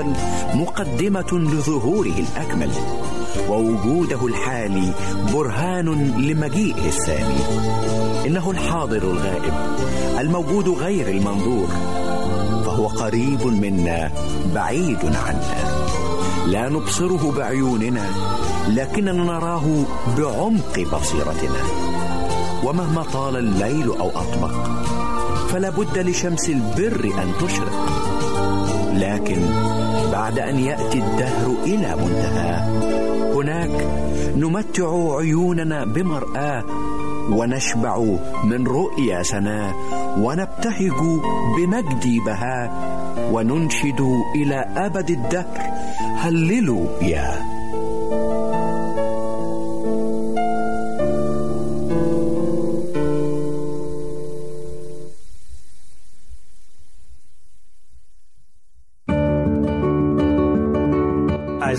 الأول 0.00 0.14
مقدمة 0.54 1.32
لظهوره 1.32 2.14
الأكمل 2.18 2.70
ووجوده 3.48 4.26
الحالي 4.26 4.92
برهان 5.32 5.88
لمجيئه 6.18 6.86
الثاني 6.86 7.34
إنه 8.26 8.50
الحاضر 8.50 9.02
الغائب 9.02 9.52
الموجود 10.18 10.68
غير 10.68 11.08
المنظور 11.08 11.68
فهو 12.66 12.86
قريب 12.86 13.46
منا 13.46 14.10
بعيد 14.54 14.98
عنا. 15.04 15.84
لا 16.46 16.68
نبصره 16.68 17.32
بعيوننا 17.36 18.06
لكننا 18.68 19.12
نراه 19.12 19.84
بعمق 20.18 20.80
بصيرتنا. 20.92 21.62
ومهما 22.64 23.02
طال 23.02 23.36
الليل 23.36 23.88
أو 23.88 24.10
اطبق 24.10 24.54
فلا 25.48 25.70
بد 25.70 25.98
لشمس 25.98 26.48
البر 26.48 27.04
أن 27.04 27.32
تشرق. 27.40 28.04
لكن 28.94 29.42
بعد 30.14 30.38
أن 30.38 30.58
يأتي 30.58 30.98
الدهر 30.98 31.56
إلى 31.64 31.96
منتهى. 31.96 32.54
هناك 33.34 33.88
نمتع 34.36 35.16
عيوننا 35.16 35.84
بمراه 35.84 36.64
ونشبع 37.30 37.98
من 38.44 38.66
رؤيا 38.66 39.22
سناه 39.22 39.74
ونبتهج 40.18 41.00
بمجد 41.56 42.24
بهاء 42.26 42.70
وننشد 43.32 44.00
إلى 44.34 44.66
أبد 44.76 45.10
الدهر. 45.10 45.58
هللوا 46.16 46.86
يا 47.02 47.53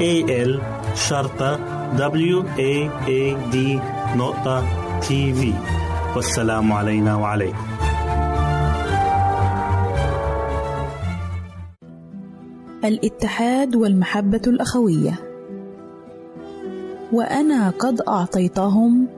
A 0.00 0.24
L 0.46 0.60
شرطة 0.94 1.58
W 1.96 2.42
A 2.58 2.90
A 3.06 3.36
D 3.52 3.56
نقطة 4.16 4.64
تي 5.00 5.32
في 5.34 5.52
والسلام 6.16 6.72
علينا 6.72 7.16
وعليكم. 7.16 7.66
الاتحاد 12.84 13.76
والمحبة 13.76 14.40
الأخوية. 14.46 15.14
وأنا 17.12 17.70
قد 17.70 18.00
أعطيتهم 18.08 19.08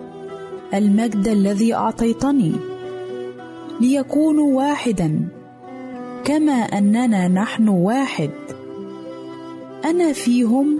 المجد 0.74 1.28
الذي 1.28 1.74
أعطيتني 1.74 2.52
ليكونوا 3.80 4.56
واحدا 4.56 5.28
كما 6.24 6.52
أننا 6.52 7.28
نحن 7.28 7.68
واحد. 7.68 8.30
أنا 9.84 10.12
فيهم 10.12 10.78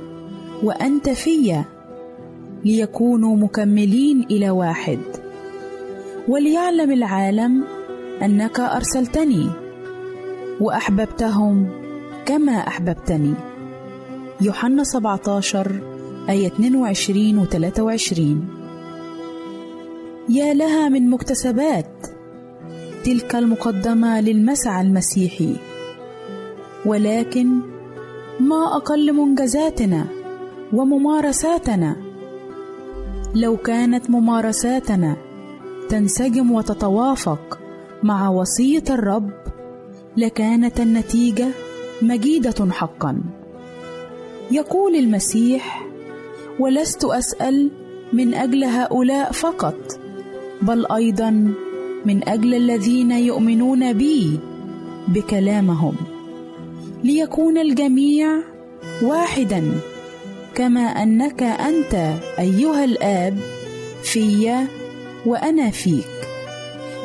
وأنت 0.62 1.09
فيا 1.09 1.65
ليكونوا 2.65 3.37
مكملين 3.37 4.27
إلى 4.31 4.51
واحد. 4.51 4.99
وليعلم 6.29 6.93
العالم 6.93 7.65
أنك 8.23 8.61
أرسلتني 8.61 9.49
وأحببتهم 10.61 11.69
كما 12.27 12.53
أحببتني. 12.53 13.35
يوحنا 14.41 14.85
17 14.85 15.81
آية 16.29 16.47
22 16.47 17.39
و 17.39 17.45
23 17.45 18.49
يا 20.29 20.55
لها 20.55 20.89
من 20.89 21.11
مكتسبات 21.11 22.06
تلك 23.05 23.37
المقدمة 23.37 24.21
للمسعى 24.21 24.83
المسيحي. 24.87 25.56
ولكن 26.87 27.74
ما 28.41 28.77
أقل 28.77 29.13
منجزاتنا 29.13 30.07
وممارساتنا. 30.73 31.97
لو 33.35 33.56
كانت 33.56 34.11
ممارساتنا 34.11 35.17
تنسجم 35.89 36.53
وتتوافق 36.53 37.58
مع 38.03 38.29
وصية 38.29 38.82
الرب 38.91 39.31
لكانت 40.17 40.81
النتيجة 40.81 41.49
مجيدة 42.03 42.70
حقا. 42.70 43.23
يقول 44.51 44.97
المسيح 44.97 45.87
ولست 46.61 47.05
أسأل 47.05 47.70
من 48.13 48.35
أجل 48.35 48.65
هؤلاء 48.65 49.32
فقط 49.32 49.99
بل 50.63 50.87
أيضا 50.93 51.31
من 52.06 52.29
أجل 52.29 52.55
الذين 52.55 53.11
يؤمنون 53.11 53.93
بي 53.93 54.39
بكلامهم. 55.08 56.14
ليكون 57.05 57.58
الجميع 57.58 58.29
واحدا 59.03 59.73
كما 60.55 60.81
أنك 60.81 61.43
أنت 61.43 61.94
أيها 62.39 62.84
الآب 62.84 63.39
في 64.03 64.67
وأنا 65.27 65.70
فيك. 65.70 66.06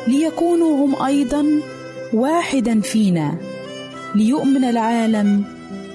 ليكونوا 0.08 0.84
هم 0.86 1.02
أيضا 1.02 1.60
واحدا 2.12 2.80
فينا. 2.80 3.34
ليؤمن 4.14 4.64
العالم 4.64 5.44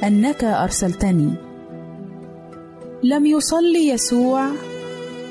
أنك 0.03 0.43
أرسلتني. 0.43 1.33
لم 3.03 3.25
يصلي 3.25 3.87
يسوع 3.87 4.47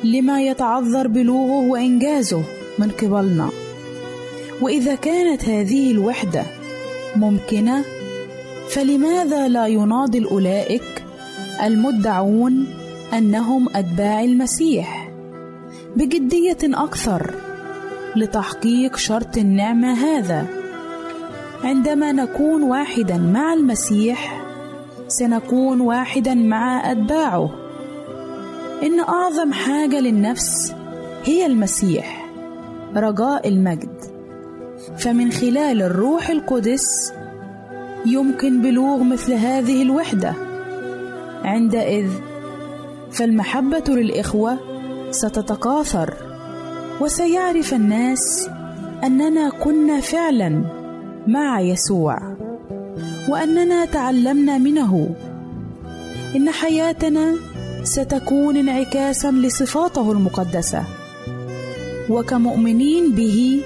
لما 0.04 0.42
يتعذر 0.42 1.06
بلوغه 1.06 1.68
وإنجازه 1.68 2.42
من 2.78 2.90
قبلنا. 2.90 3.48
وإذا 4.62 4.94
كانت 4.94 5.44
هذه 5.44 5.90
الوحدة 5.90 6.44
ممكنة 7.16 7.84
فلماذا 8.70 9.48
لا 9.48 9.66
يناضل 9.66 10.24
أولئك 10.24 11.04
المدعون 11.64 12.66
أنهم 13.12 13.68
أتباع 13.74 14.24
المسيح؟ 14.24 15.10
بجدية 15.96 16.58
أكثر 16.64 17.34
لتحقيق 18.16 18.96
شرط 18.96 19.36
النعمة 19.36 19.92
هذا. 19.92 20.46
عندما 21.64 22.12
نكون 22.12 22.62
واحدا 22.62 23.16
مع 23.16 23.52
المسيح 23.52 24.44
سنكون 25.08 25.80
واحدا 25.80 26.34
مع 26.34 26.92
أتباعه. 26.92 27.50
إن 28.82 29.00
أعظم 29.00 29.52
حاجة 29.52 30.00
للنفس 30.00 30.74
هي 31.24 31.46
المسيح 31.46 32.30
رجاء 32.96 33.48
المجد. 33.48 34.04
فمن 34.98 35.32
خلال 35.32 35.82
الروح 35.82 36.30
القدس 36.30 37.12
يمكن 38.06 38.62
بلوغ 38.62 39.02
مثل 39.02 39.32
هذه 39.32 39.82
الوحدة. 39.82 40.34
عندئذ 41.44 42.08
فالمحبة 43.12 43.84
للإخوة 43.88 44.58
ستتكاثر 45.10 46.14
وسيعرف 47.00 47.74
الناس 47.74 48.50
أننا 49.04 49.50
كنا 49.50 50.00
فعلا 50.00 50.64
مع 51.26 51.60
يسوع 51.60 52.18
وأننا 53.28 53.84
تعلمنا 53.84 54.58
منه. 54.58 55.14
إن 56.36 56.50
حياتنا 56.50 57.34
ستكون 57.82 58.56
انعكاسا 58.56 59.30
لصفاته 59.30 60.12
المقدسة. 60.12 60.84
وكمؤمنين 62.10 63.12
به 63.12 63.60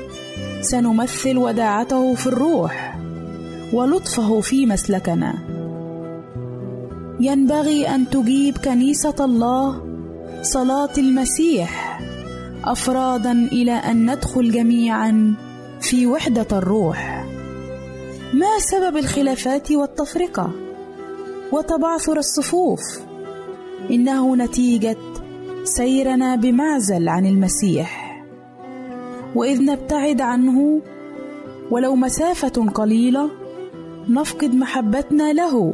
سنمثل 0.60 1.36
وداعته 1.36 2.14
في 2.14 2.26
الروح. 2.26 2.87
ولطفه 3.72 4.40
في 4.40 4.66
مسلكنا. 4.66 5.34
ينبغي 7.20 7.88
أن 7.88 8.10
تجيب 8.10 8.58
كنيسة 8.58 9.14
الله 9.20 9.82
صلاة 10.42 10.92
المسيح 10.98 12.00
أفرادا 12.64 13.32
إلى 13.32 13.72
أن 13.72 14.10
ندخل 14.10 14.50
جميعا 14.50 15.34
في 15.80 16.06
وحدة 16.06 16.46
الروح. 16.52 17.26
ما 18.34 18.58
سبب 18.58 18.96
الخلافات 18.96 19.72
والتفرقة؟ 19.72 20.50
وتبعثر 21.52 22.18
الصفوف. 22.18 22.80
إنه 23.90 24.36
نتيجة 24.36 24.96
سيرنا 25.64 26.36
بمعزل 26.36 27.08
عن 27.08 27.26
المسيح. 27.26 28.22
وإذ 29.34 29.64
نبتعد 29.64 30.20
عنه 30.20 30.82
ولو 31.70 31.94
مسافة 31.96 32.70
قليلة 32.74 33.30
نفقد 34.08 34.54
محبتنا 34.54 35.32
له. 35.32 35.72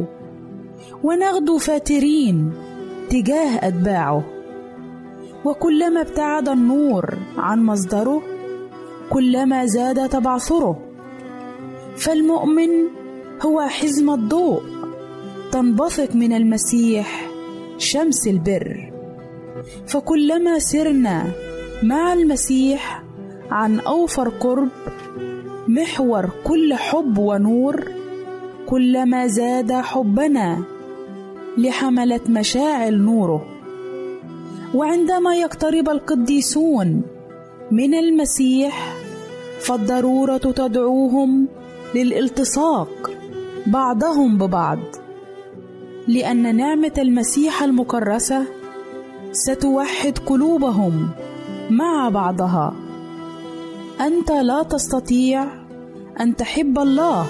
ونغدو 1.02 1.58
فاترين 1.58 2.52
تجاه 3.10 3.68
أتباعه. 3.68 4.24
وكلما 5.44 6.00
ابتعد 6.00 6.48
النور 6.48 7.14
عن 7.38 7.64
مصدره 7.64 8.22
كلما 9.10 9.66
زاد 9.66 10.08
تبعثره. 10.08 10.78
فالمؤمن 11.96 12.70
هو 13.42 13.60
حزم 13.60 14.10
الضوء 14.10 14.62
تنبثق 15.52 16.14
من 16.14 16.32
المسيح 16.32 17.30
شمس 17.78 18.28
البر. 18.28 18.92
فكلما 19.86 20.58
سرنا 20.58 21.32
مع 21.82 22.12
المسيح 22.12 23.02
عن 23.50 23.80
أوفر 23.80 24.28
قرب 24.28 24.68
محور 25.68 26.30
كل 26.44 26.74
حب 26.74 27.18
ونور 27.18 28.03
كلما 28.68 29.26
زاد 29.26 29.72
حبنا 29.72 30.64
لحمله 31.58 32.20
مشاعل 32.28 32.98
نوره. 32.98 33.46
وعندما 34.74 35.36
يقترب 35.36 35.88
القديسون 35.88 37.02
من 37.70 37.94
المسيح 37.94 38.94
فالضرورة 39.60 40.36
تدعوهم 40.36 41.48
للالتصاق 41.94 43.10
بعضهم 43.66 44.38
ببعض 44.38 44.78
لأن 46.08 46.56
نعمة 46.56 46.92
المسيح 46.98 47.62
المكرسة 47.62 48.44
ستوحد 49.32 50.18
قلوبهم 50.18 51.08
مع 51.70 52.08
بعضها. 52.08 52.74
أنت 54.00 54.30
لا 54.30 54.62
تستطيع 54.62 55.46
أن 56.20 56.36
تحب 56.36 56.78
الله. 56.78 57.26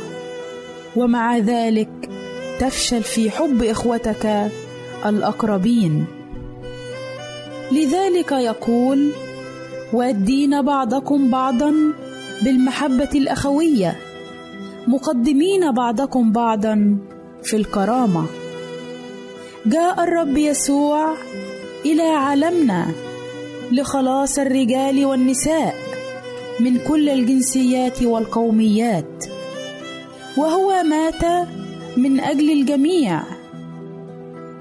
ومع 0.97 1.39
ذلك 1.39 2.11
تفشل 2.61 3.03
في 3.03 3.31
حب 3.31 3.63
إخوتك 3.63 4.51
الأقربين. 5.07 6.05
لذلك 7.73 8.33
يقول 8.33 9.11
وادين 9.93 10.63
بعضكم 10.63 11.31
بعضا 11.31 11.75
بالمحبة 12.43 13.09
الأخوية 13.15 13.97
مقدمين 14.87 15.73
بعضكم 15.73 16.33
بعضا 16.33 16.99
في 17.43 17.57
الكرامة. 17.57 18.25
جاء 19.67 20.05
الرب 20.05 20.37
يسوع 20.37 21.15
إلى 21.87 22.03
عالمنا 22.03 22.87
لخلاص 23.73 24.39
الرجال 24.39 25.07
والنساء 25.07 25.75
من 26.61 26.79
كل 26.79 27.09
الجنسيات 27.09 28.03
والقوميات. 28.03 29.25
وهو 30.37 30.83
مات 30.83 31.49
من 31.97 32.21
أجل 32.21 32.51
الجميع. 32.51 33.23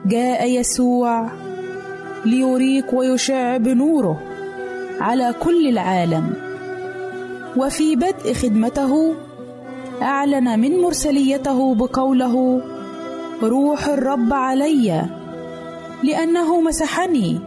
جاء 0.05 0.49
يسوع 0.49 1.31
ليريك 2.25 2.93
ويشع 2.93 3.57
بنوره 3.57 4.19
على 4.99 5.33
كل 5.39 5.67
العالم. 5.67 6.33
وفي 7.57 7.95
بدء 7.95 8.33
خدمته 8.33 9.15
أعلن 10.01 10.59
من 10.59 10.81
مرسليته 10.81 11.75
بقوله 11.75 12.61
روح 13.43 13.87
الرب 13.87 14.33
علي 14.33 15.05
لأنه 16.03 16.61
مسحني 16.61 17.39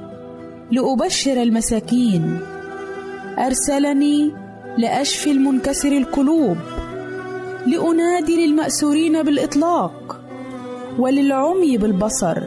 لأبشر 0.71 1.43
المساكين. 1.43 2.39
أرسلني 3.39 4.33
لأشفي 4.79 5.31
المنكسر 5.31 5.93
القلوب. 5.93 6.57
لأنادي 7.67 8.47
للمأسورين 8.47 9.23
بالإطلاق 9.23 10.21
وللعمي 10.99 11.79
بالبصر 11.79 12.43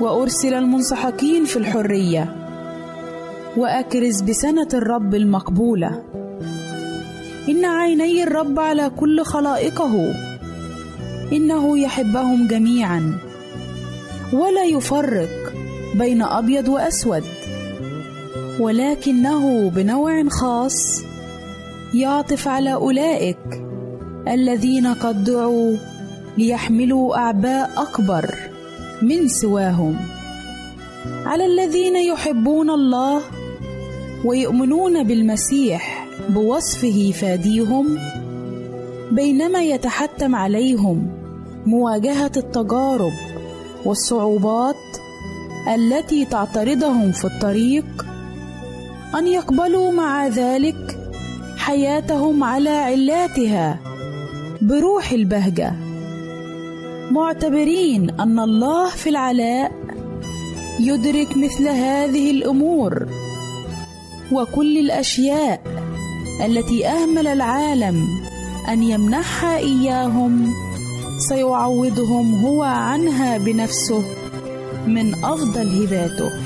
وأرسل 0.00 0.54
المنسحقين 0.54 1.44
في 1.44 1.56
الحرية 1.56 2.36
وأكرز 3.56 4.20
بسنة 4.22 4.68
الرب 4.74 5.14
المقبولة. 5.14 6.02
إن 7.48 7.64
عيني 7.64 8.22
الرب 8.22 8.58
على 8.58 8.90
كل 8.90 9.24
خلائقه 9.24 10.14
إنه 11.32 11.78
يحبهم 11.78 12.46
جميعا 12.46 13.18
ولا 14.32 14.64
يفرق 14.64 15.52
بين 15.94 16.22
أبيض 16.22 16.68
وأسود 16.68 17.24
ولكنه 18.60 19.70
بنوع 19.70 20.24
خاص 20.28 21.02
يعطف 21.94 22.48
على 22.48 22.74
أولئك 22.74 23.65
الذين 24.28 24.86
قد 24.86 25.24
دعوا 25.24 25.76
ليحملوا 26.38 27.16
أعباء 27.16 27.70
أكبر 27.76 28.34
من 29.02 29.28
سواهم. 29.28 29.96
على 31.26 31.46
الذين 31.46 31.96
يحبون 31.96 32.70
الله 32.70 33.22
ويؤمنون 34.24 35.02
بالمسيح 35.02 36.06
بوصفه 36.28 37.12
فاديهم 37.20 37.98
بينما 39.12 39.62
يتحتم 39.62 40.34
عليهم 40.34 41.08
مواجهة 41.66 42.32
التجارب 42.36 43.12
والصعوبات 43.84 44.76
التي 45.74 46.24
تعترضهم 46.24 47.12
في 47.12 47.24
الطريق 47.24 48.06
أن 49.18 49.26
يقبلوا 49.26 49.92
مع 49.92 50.26
ذلك 50.26 50.98
حياتهم 51.56 52.44
على 52.44 52.70
علاتها 52.70 53.78
بروح 54.62 55.12
البهجة. 55.12 55.72
معتبرين 57.10 58.10
أن 58.10 58.38
الله 58.38 58.90
في 58.90 59.08
العلاء 59.08 59.72
يدرك 60.80 61.36
مثل 61.36 61.68
هذه 61.68 62.30
الأمور 62.30 63.06
وكل 64.32 64.78
الأشياء 64.78 65.62
التي 66.46 66.86
أهمل 66.86 67.26
العالم 67.26 68.06
أن 68.68 68.82
يمنحها 68.82 69.56
إياهم 69.56 70.52
سيعوضهم 71.28 72.44
هو 72.44 72.62
عنها 72.62 73.38
بنفسه 73.38 74.02
من 74.86 75.14
أفضل 75.24 75.82
هباته. 75.82 76.45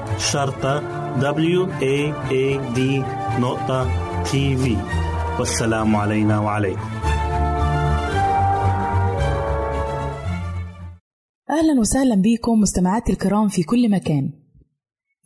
شرطة 0.21 0.79
W 1.19 1.67
A 1.67 2.13
A 2.29 2.75
D 2.75 2.79
نقطة 3.39 3.87
تي 4.23 4.57
في 4.57 4.77
والسلام 5.39 5.95
علينا 5.95 6.39
وعليكم. 6.39 6.89
أهلا 11.49 11.79
وسهلا 11.79 12.15
بكم 12.15 12.59
مستمعاتي 12.59 13.11
الكرام 13.11 13.47
في 13.47 13.63
كل 13.63 13.91
مكان. 13.91 14.29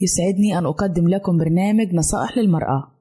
يسعدني 0.02 0.58
أن 0.58 0.66
أقدم 0.66 1.08
لكم 1.08 1.38
برنامج 1.38 1.94
نصائح 1.94 2.38
للمرأة. 2.38 2.96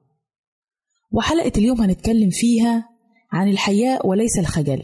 وحلقة 1.11 1.51
اليوم 1.57 1.81
هنتكلم 1.81 2.29
فيها 2.29 2.89
عن 3.31 3.49
الحياء 3.49 4.07
وليس 4.07 4.39
الخجل. 4.39 4.83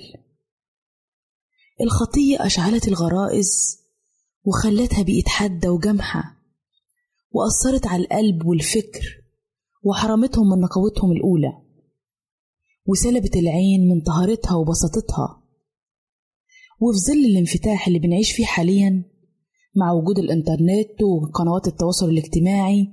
الخطية 1.81 2.45
أشعلت 2.45 2.87
الغرائز 2.87 3.77
وخلتها 4.43 5.03
بقت 5.03 5.27
حادة 5.27 5.71
وجامحة 5.71 6.40
وأثرت 7.31 7.87
على 7.87 8.03
القلب 8.03 8.45
والفكر 8.45 9.23
وحرمتهم 9.83 10.49
من 10.49 10.59
نقاوتهم 10.61 11.11
الأولى 11.11 11.53
وسلبت 12.85 13.35
العين 13.35 13.87
من 13.87 14.01
طهارتها 14.01 14.55
وبساطتها. 14.55 15.43
وفي 16.79 16.97
ظل 17.07 17.25
الانفتاح 17.25 17.87
اللي 17.87 17.99
بنعيش 17.99 18.31
فيه 18.31 18.45
حاليا 18.45 19.03
مع 19.75 19.91
وجود 19.91 20.19
الإنترنت 20.19 21.01
وقنوات 21.03 21.67
التواصل 21.67 22.09
الاجتماعي 22.09 22.87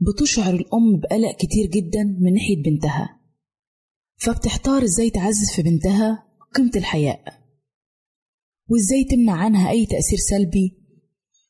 بتشعر 0.00 0.54
الأم 0.54 1.00
بقلق 1.00 1.36
كتير 1.36 1.66
جدا 1.66 2.04
من 2.20 2.34
ناحية 2.34 2.62
بنتها 2.62 3.20
فبتحتار 4.16 4.82
إزاي 4.84 5.10
تعزز 5.10 5.50
في 5.56 5.62
بنتها 5.62 6.26
قيمة 6.54 6.70
الحياء 6.76 7.24
وإزاي 8.68 9.04
تمنع 9.04 9.32
عنها 9.32 9.70
أي 9.70 9.86
تأثير 9.86 10.18
سلبي 10.18 10.83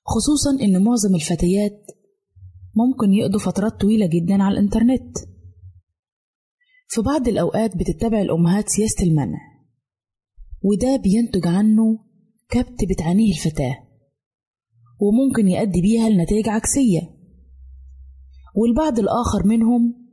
خصوصا 0.06 0.50
إن 0.62 0.82
معظم 0.82 1.14
الفتيات 1.14 1.86
ممكن 2.74 3.12
يقضوا 3.12 3.40
فترات 3.40 3.80
طويلة 3.80 4.06
جدا 4.06 4.42
على 4.42 4.58
الإنترنت. 4.58 5.18
في 6.88 7.00
بعض 7.02 7.28
الأوقات 7.28 7.76
بتتبع 7.76 8.20
الأمهات 8.20 8.68
سياسة 8.68 9.02
المنع 9.04 9.38
وده 10.62 10.96
بينتج 10.96 11.46
عنه 11.46 11.98
كبت 12.48 12.84
بتعانيه 12.90 13.32
الفتاة 13.32 13.74
وممكن 15.00 15.48
يؤدي 15.48 15.80
بيها 15.80 16.08
لنتائج 16.08 16.48
عكسية. 16.48 17.00
والبعض 18.56 18.98
الآخر 18.98 19.46
منهم 19.46 20.04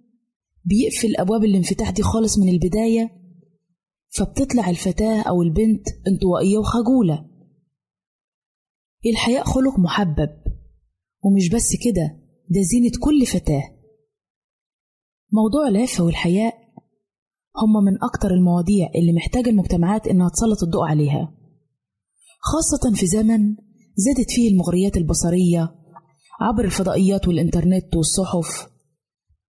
بيقفل 0.66 1.16
أبواب 1.18 1.44
الانفتاح 1.44 1.90
دي 1.90 2.02
خالص 2.04 2.40
من 2.40 2.50
البداية 2.50 3.10
فبتطلع 4.10 4.70
الفتاة 4.70 5.22
أو 5.22 5.42
البنت 5.42 5.88
انطوائية 6.08 6.58
وخجولة. 6.58 7.31
الحياء 9.10 9.44
خلق 9.44 9.80
محبب 9.80 10.30
ومش 11.24 11.50
بس 11.50 11.70
كده 11.86 12.18
ده 12.50 12.62
زينة 12.62 12.92
كل 13.02 13.26
فتاة. 13.26 13.64
موضوع 15.32 15.68
العفة 15.68 16.04
والحياء 16.04 16.54
هما 17.58 17.92
من 17.92 18.04
أكتر 18.04 18.32
المواضيع 18.34 18.92
اللي 18.96 19.14
محتاجة 19.14 19.50
المجتمعات 19.50 20.08
إنها 20.08 20.30
تسلط 20.30 20.64
الضوء 20.64 20.84
عليها. 20.84 21.34
خاصة 22.40 22.96
في 23.00 23.08
زمن 23.08 23.56
زادت 23.96 24.32
فيه 24.32 24.52
المغريات 24.52 24.98
البصرية 24.98 25.76
عبر 26.42 26.66
الفضائيات 26.66 27.28
والإنترنت 27.28 27.96
والصحف 27.96 28.70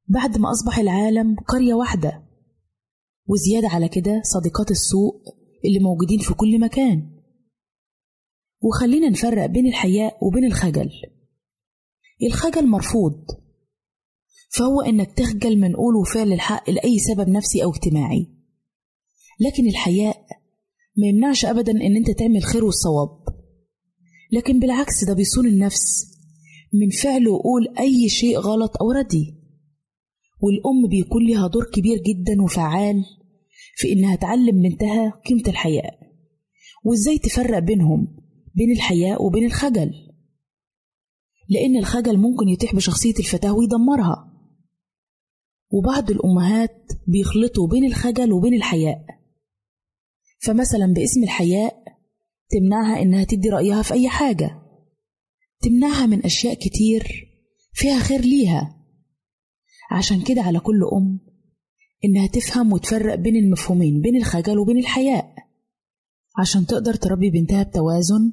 بعد 0.09 0.38
ما 0.38 0.51
أصبح 0.51 0.79
العالم 0.79 1.37
قرية 1.49 1.75
واحدة 1.75 2.23
وزيادة 3.29 3.69
على 3.69 3.88
كده 3.88 4.23
صديقات 4.25 4.71
السوء 4.71 5.15
اللي 5.65 5.79
موجودين 5.79 6.19
في 6.19 6.35
كل 6.35 6.61
مكان. 6.61 7.12
وخلينا 8.62 9.09
نفرق 9.09 9.46
بين 9.46 9.66
الحياء 9.66 10.18
وبين 10.27 10.44
الخجل. 10.44 10.90
الخجل 12.22 12.66
مرفوض 12.66 13.27
فهو 14.55 14.81
إنك 14.81 15.12
تخجل 15.12 15.59
من 15.59 15.77
قول 15.77 15.96
وفعل 15.96 16.33
الحق 16.33 16.70
لأي 16.70 16.98
سبب 16.98 17.29
نفسي 17.29 17.64
أو 17.64 17.70
اجتماعي. 17.70 18.27
لكن 19.40 19.68
الحياء 19.68 20.27
ما 20.96 21.07
يمنعش 21.07 21.44
أبدا 21.44 21.72
إن 21.72 21.96
أنت 21.96 22.11
تعمل 22.11 22.42
خير 22.42 22.64
والصواب. 22.64 23.22
لكن 24.33 24.61
بالعكس 24.61 25.05
ده 25.05 25.14
بيصون 25.14 25.46
النفس 25.46 26.12
من 26.72 26.90
فعل 26.90 27.29
وقول 27.29 27.79
أي 27.79 28.09
شيء 28.09 28.38
غلط 28.38 28.77
أو 28.81 28.90
ردي. 28.92 29.35
والأم 30.40 30.88
بيكون 30.90 31.27
لها 31.27 31.48
دور 31.48 31.64
كبير 31.64 31.98
جدا 31.98 32.42
وفعال 32.42 33.05
في 33.77 33.92
إنها 33.92 34.16
تعلم 34.16 34.62
بنتها 34.62 35.11
قيمة 35.11 35.42
الحياء. 35.48 35.98
وإزاي 36.85 37.18
تفرق 37.18 37.59
بينهم؟ 37.59 38.22
بين 38.55 38.73
الحياء 38.73 39.25
وبين 39.25 39.45
الخجل. 39.45 39.93
لأن 41.49 41.77
الخجل 41.77 42.17
ممكن 42.17 42.49
يتيح 42.49 42.75
بشخصية 42.75 43.15
الفتاة 43.19 43.55
ويدمرها. 43.55 44.33
وبعض 45.71 46.11
الأمهات 46.11 46.93
بيخلطوا 47.07 47.69
بين 47.69 47.85
الخجل 47.85 48.33
وبين 48.33 48.55
الحياء. 48.55 49.05
فمثلا 50.38 50.87
باسم 50.87 51.23
الحياء 51.23 51.83
تمنعها 52.51 53.03
إنها 53.03 53.25
تدي 53.25 53.49
رأيها 53.49 53.83
في 53.83 53.95
أي 53.95 54.09
حاجة. 54.09 54.62
تمنعها 55.61 56.07
من 56.07 56.25
أشياء 56.25 56.55
كتير 56.55 57.29
فيها 57.73 57.99
خير 57.99 58.21
ليها. 58.21 58.85
عشان 59.91 60.23
كده 60.23 60.43
على 60.43 60.61
كل 60.61 60.85
أم 60.93 61.21
إنها 62.05 62.27
تفهم 62.27 62.73
وتفرق 62.73 63.15
بين 63.15 63.37
المفهومين 63.37 64.01
بين 64.01 64.17
الخجل 64.17 64.59
وبين 64.59 64.79
الحياء. 64.79 65.32
عشان 66.38 66.66
تقدر 66.66 66.95
تربي 66.95 67.31
بنتها 67.31 67.62
بتوازن 67.62 68.33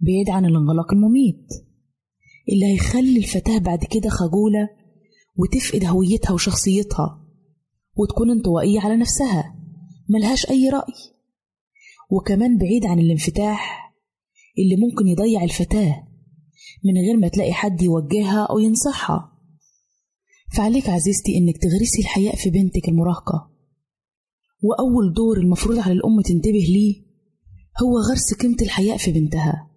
بعيد 0.00 0.30
عن 0.30 0.44
الانغلاق 0.44 0.92
المميت. 0.92 1.46
اللي 2.52 2.66
هيخلي 2.66 3.18
الفتاة 3.18 3.58
بعد 3.58 3.84
كده 3.84 4.08
خجولة 4.08 4.68
وتفقد 5.36 5.84
هويتها 5.84 6.32
وشخصيتها 6.32 7.24
وتكون 7.96 8.30
انطوائية 8.30 8.80
على 8.80 8.96
نفسها 8.96 9.54
ملهاش 10.08 10.50
أي 10.50 10.68
رأي. 10.68 10.94
وكمان 12.10 12.58
بعيد 12.58 12.86
عن 12.86 12.98
الانفتاح 12.98 13.92
اللي 14.58 14.76
ممكن 14.76 15.06
يضيع 15.08 15.44
الفتاة 15.44 16.08
من 16.84 16.94
غير 16.94 17.16
ما 17.16 17.28
تلاقي 17.28 17.52
حد 17.52 17.82
يوجهها 17.82 18.46
أو 18.50 18.58
ينصحها. 18.58 19.32
فعليك 20.56 20.88
عزيزتي 20.88 21.38
إنك 21.38 21.56
تغرسي 21.58 22.00
الحياء 22.00 22.36
في 22.36 22.50
بنتك 22.50 22.88
المراهقة. 22.88 23.50
وأول 24.62 25.12
دور 25.12 25.36
المفروض 25.38 25.78
على 25.78 25.92
الأم 25.92 26.20
تنتبه 26.20 26.58
ليه 26.68 27.07
هو 27.82 27.98
غرس 28.10 28.34
قيمة 28.34 28.56
الحياء 28.62 28.96
في 28.96 29.12
بنتها. 29.12 29.70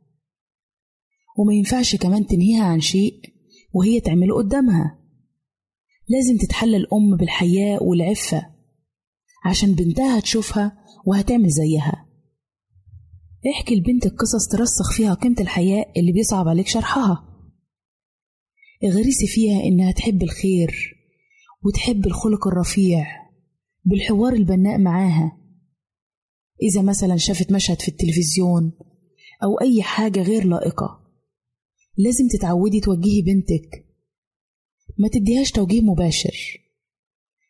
وما 1.38 1.54
ينفعش 1.54 1.96
كمان 1.96 2.28
تنهيها 2.28 2.64
عن 2.64 2.80
شيء 2.80 3.22
وهي 3.74 4.00
تعمله 4.00 4.36
قدامها. 4.36 5.00
لازم 6.08 6.38
تتحلى 6.38 6.78
الأم 6.78 7.18
بالحياء 7.18 7.84
والعفة 7.84 8.46
عشان 9.46 9.74
بنتها 9.74 10.20
هتشوفها 10.20 10.78
وهتعمل 11.06 11.50
زيها. 11.50 12.06
احكي 13.56 13.76
لبنتك 13.76 14.12
قصص 14.16 14.48
ترسخ 14.48 14.98
فيها 14.98 15.14
قيمة 15.14 15.36
الحياء 15.40 16.00
اللي 16.00 16.12
بيصعب 16.12 16.48
عليك 16.48 16.68
شرحها. 16.68 17.28
اغرسي 18.84 19.28
فيها 19.28 19.64
إنها 19.64 19.92
تحب 19.92 20.24
الخير 20.24 20.98
وتحب 21.64 22.06
الخلق 22.06 22.48
الرفيع 22.48 23.06
بالحوار 23.86 24.34
البناء 24.34 24.78
معاها. 24.78 25.41
إذا 26.62 26.82
مثلا 26.82 27.18
شافت 27.18 27.52
مشهد 27.52 27.82
في 27.82 27.88
التلفزيون 27.88 28.72
أو 29.44 29.62
أي 29.62 29.84
حاجة 29.84 30.22
غير 30.22 30.46
لائقة 30.46 31.02
لازم 31.98 32.28
تتعودي 32.28 32.80
توجهي 32.80 33.22
بنتك. 33.22 33.86
ما 34.98 35.08
تديهاش 35.08 35.52
توجيه 35.52 35.82
مباشر. 35.82 36.62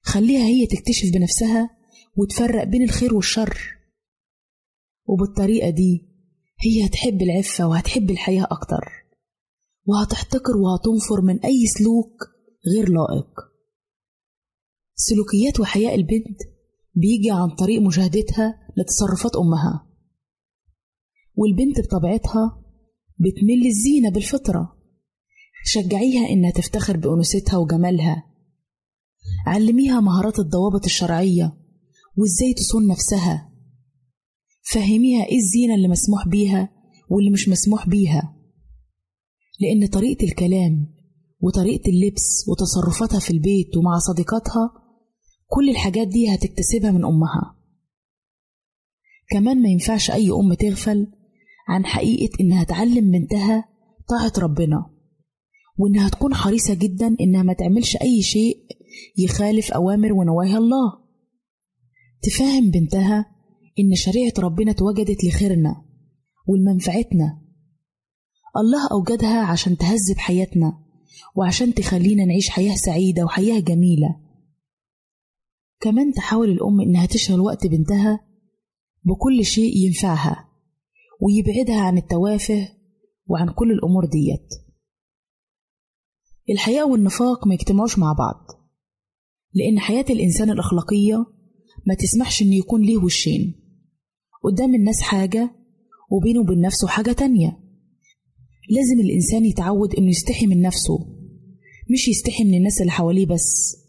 خليها 0.02 0.46
هي 0.46 0.68
تكتشف 0.68 1.14
بنفسها 1.14 1.70
وتفرق 2.18 2.64
بين 2.64 2.84
الخير 2.84 3.14
والشر. 3.14 3.58
وبالطريقة 5.06 5.70
دي 5.70 6.08
هي 6.60 6.86
هتحب 6.86 7.22
العفة 7.22 7.68
وهتحب 7.68 8.10
الحياة 8.12 8.48
أكتر 8.52 8.84
وهتحتقر 9.86 10.58
وهتنفر 10.58 11.22
من 11.22 11.40
أي 11.40 11.68
سلوك 11.78 12.24
غير 12.76 12.90
لائق. 12.90 13.40
سلوكيات 14.96 15.60
وحياء 15.60 15.96
البنت 15.96 16.40
بيجي 16.96 17.32
عن 17.32 17.50
طريق 17.50 17.82
مشاهدتها 17.82 18.60
لتصرفات 18.78 19.36
أمها. 19.36 19.88
والبنت 21.36 21.80
بطبيعتها 21.82 22.64
بتمل 23.20 23.68
الزينة 23.68 24.10
بالفطرة. 24.10 24.78
شجعيها 25.66 26.30
إنها 26.30 26.52
تفتخر 26.52 26.98
بأنوثتها 26.98 27.58
وجمالها. 27.58 28.24
علميها 29.48 30.00
مهارات 30.00 30.40
الضوابط 30.40 30.86
الشرعية 30.86 31.58
وإزاي 32.18 32.54
تصون 32.54 32.88
نفسها. 32.88 33.52
فهميها 34.74 35.26
إيه 35.26 35.38
الزينة 35.38 35.76
اللي 35.76 35.88
مسموح 35.88 36.28
بيها 36.28 36.70
واللي 37.10 37.32
مش 37.32 37.50
مسموح 37.50 37.90
بيها. 37.90 38.36
لأن 39.60 39.88
طريقة 39.88 40.24
الكلام 40.24 40.94
وطريقة 41.40 41.90
اللبس 41.90 42.46
وتصرفاتها 42.50 43.20
في 43.20 43.32
البيت 43.32 43.78
ومع 43.78 43.98
صديقاتها 44.00 44.81
كل 45.54 45.70
الحاجات 45.70 46.08
دي 46.08 46.36
هتكتسبها 46.36 46.92
من 46.92 47.06
أمها. 47.06 47.56
كمان 49.30 49.62
ما 49.62 49.70
ينفعش 49.70 50.12
أي 50.12 50.30
أم 50.30 50.54
تغفل 50.54 51.08
عن 51.68 51.86
حقيقة 51.86 52.30
إنها 52.42 52.64
تعلم 52.64 53.12
بنتها 53.12 53.66
طاعة 54.10 54.34
ربنا 54.38 54.90
وإنها 55.78 56.10
تكون 56.10 56.34
حريصة 56.34 56.74
جدا 56.74 57.16
إنها 57.22 57.44
ما 57.44 57.54
تعملش 57.54 57.98
أي 58.02 58.22
شيء 58.22 58.58
يخالف 59.18 59.72
أوامر 59.72 60.14
ونواهي 60.14 60.58
الله. 60.58 61.02
تفهم 62.22 62.72
بنتها 62.72 63.26
إن 63.80 63.96
شريعة 63.96 64.34
ربنا 64.40 64.72
اتوجدت 64.72 65.24
لخيرنا 65.24 65.86
ولمنفعتنا. 66.48 67.42
الله 68.58 68.88
أوجدها 68.92 69.42
عشان 69.42 69.78
تهذب 69.78 70.18
حياتنا 70.18 70.74
وعشان 71.36 71.74
تخلينا 71.74 72.26
نعيش 72.26 72.50
حياة 72.50 72.76
سعيدة 72.76 73.24
وحياة 73.24 73.60
جميلة. 73.60 74.21
كمان 75.82 76.14
تحاول 76.14 76.50
الأم 76.50 76.82
إنها 76.82 77.06
تشغل 77.06 77.40
وقت 77.40 77.68
بنتها 77.68 78.20
بكل 79.04 79.46
شيء 79.46 79.78
ينفعها 79.78 80.50
ويبعدها 81.22 81.82
عن 81.82 81.98
التوافه 81.98 82.70
وعن 83.28 83.50
كل 83.50 83.72
الأمور 83.72 84.06
ديت. 84.06 84.50
الحياة 86.50 86.86
والنفاق 86.86 87.48
ما 87.48 87.54
يجتمعوش 87.54 88.00
مع 88.00 88.14
بعض 88.14 88.48
لأن 89.54 89.80
حياة 89.80 90.06
الإنسان 90.10 90.50
الأخلاقية 90.50 91.26
ما 91.88 91.94
تسمحش 91.94 92.42
إن 92.42 92.54
يكون 92.54 92.82
ليه 92.82 92.98
وشين. 92.98 93.56
قدام 94.44 94.76
الناس 94.76 95.02
حاجة 95.02 95.56
وبينه 96.12 96.40
وبين 96.40 96.62
نفسه 96.62 96.88
حاجة 96.88 97.12
تانية. 97.12 97.60
لازم 98.70 99.00
الإنسان 99.00 99.46
يتعود 99.46 99.96
إنه 99.96 100.10
يستحي 100.10 100.48
من 100.48 100.62
نفسه 100.62 101.00
مش 101.92 102.08
يستحي 102.08 102.44
من 102.44 102.54
الناس 102.54 102.82
اللي 102.82 102.92
حواليه 102.92 103.26
بس. 103.26 103.81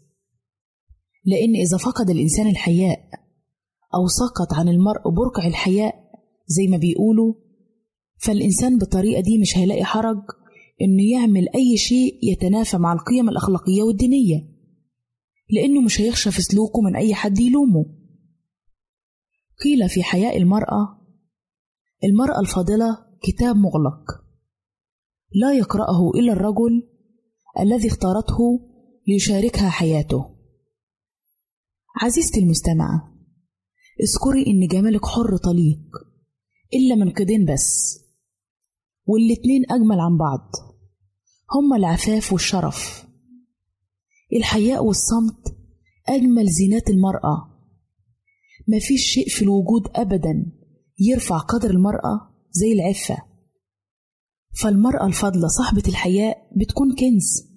لأن 1.25 1.55
إذا 1.55 1.77
فقد 1.77 2.09
الإنسان 2.09 2.47
الحياء 2.47 2.99
أو 3.95 4.07
سقط 4.07 4.53
عن 4.53 4.69
المرء 4.69 5.09
بركع 5.09 5.47
الحياء 5.47 5.95
زي 6.47 6.67
ما 6.67 6.77
بيقولوا 6.77 7.33
فالإنسان 8.17 8.77
بالطريقة 8.77 9.21
دي 9.21 9.37
مش 9.37 9.57
هيلاقي 9.57 9.83
حرج 9.83 10.17
إنه 10.81 11.11
يعمل 11.11 11.47
أي 11.55 11.77
شيء 11.77 12.19
يتنافى 12.23 12.77
مع 12.77 12.93
القيم 12.93 13.29
الأخلاقية 13.29 13.83
والدينية 13.83 14.49
لأنه 15.49 15.81
مش 15.81 16.01
هيخشى 16.01 16.31
في 16.31 16.41
سلوكه 16.41 16.81
من 16.81 16.95
أي 16.95 17.13
حد 17.15 17.39
يلومه. 17.39 17.85
قيل 19.63 19.89
في 19.89 20.03
حياء 20.03 20.37
المرأة 20.37 21.01
المرأة 22.03 22.39
الفاضلة 22.39 22.97
كتاب 23.23 23.55
مغلق 23.55 24.23
لا 25.35 25.53
يقرأه 25.53 26.11
إلا 26.15 26.33
الرجل 26.33 26.89
الذي 27.59 27.87
اختارته 27.87 28.69
ليشاركها 29.07 29.69
حياته. 29.69 30.32
عزيزتي 31.95 32.39
المستمعة 32.39 33.13
اذكري 34.01 34.47
إن 34.47 34.67
جمالك 34.67 35.05
حر 35.05 35.37
طليق 35.37 35.79
إلا 36.73 36.95
من 36.95 37.09
قيدين 37.11 37.45
بس 37.45 37.99
والاتنين 39.05 39.63
أجمل 39.71 39.99
عن 39.99 40.17
بعض 40.17 40.51
هما 41.55 41.77
العفاف 41.77 42.33
والشرف. 42.33 43.05
الحياء 44.33 44.85
والصمت 44.85 45.55
أجمل 46.07 46.47
زينات 46.47 46.89
المرأة. 46.89 47.49
مفيش 48.67 49.01
شيء 49.01 49.29
في 49.29 49.41
الوجود 49.41 49.87
أبدا 49.95 50.51
يرفع 50.99 51.37
قدر 51.37 51.69
المرأة 51.69 52.33
زي 52.51 52.73
العفة. 52.73 53.17
فالمرأة 54.61 55.05
الفاضلة 55.07 55.47
صاحبة 55.47 55.83
الحياء 55.87 56.37
بتكون 56.57 56.95
كنز 56.95 57.53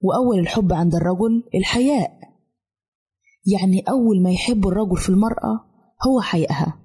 وأول 0.00 0.38
الحب 0.38 0.72
عند 0.72 0.94
الرجل 0.94 1.48
الحياء. 1.54 2.13
يعني 3.46 3.80
أول 3.88 4.22
ما 4.22 4.30
يحب 4.30 4.66
الرجل 4.68 4.96
في 4.96 5.08
المرأة 5.08 5.60
هو 6.08 6.20
حيائها 6.20 6.84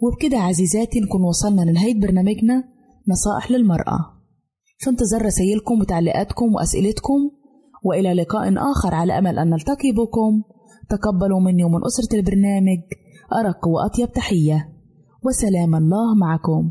وبكده 0.00 0.38
عزيزاتي 0.38 1.00
نكون 1.00 1.22
وصلنا 1.22 1.62
لنهاية 1.62 2.00
برنامجنا 2.00 2.64
نصائح 3.08 3.50
للمرأة. 3.50 3.98
في 4.78 4.90
انتظار 4.90 5.26
رسائلكم 5.26 5.80
وتعليقاتكم 5.80 6.54
وأسئلتكم 6.54 7.30
وإلى 7.84 8.14
لقاء 8.14 8.54
آخر 8.72 8.94
على 8.94 9.18
أمل 9.18 9.38
أن 9.38 9.50
نلتقي 9.50 9.92
بكم. 9.92 10.42
تقبلوا 10.90 11.40
مني 11.40 11.64
ومن 11.64 11.80
أسرة 11.86 12.18
البرنامج 12.18 12.78
أرق 13.32 13.68
وأطيب 13.68 14.12
تحية. 14.12 14.72
وسلام 15.22 15.74
الله 15.74 16.14
معكم. 16.14 16.70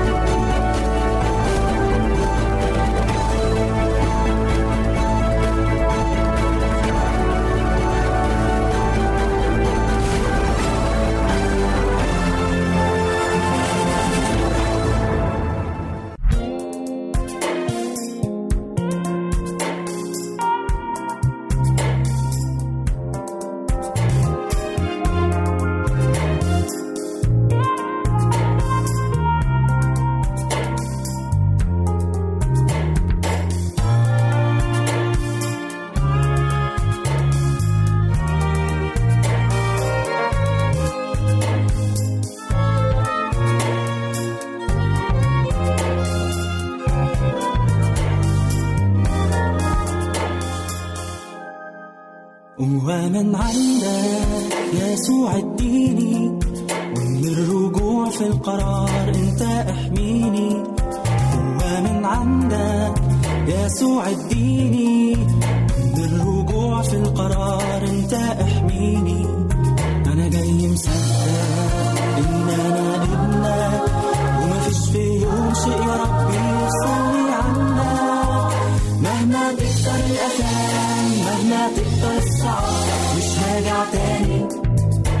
تاني 83.80 84.48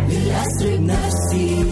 للأسر 0.08 0.76
بنفسي 0.76 1.69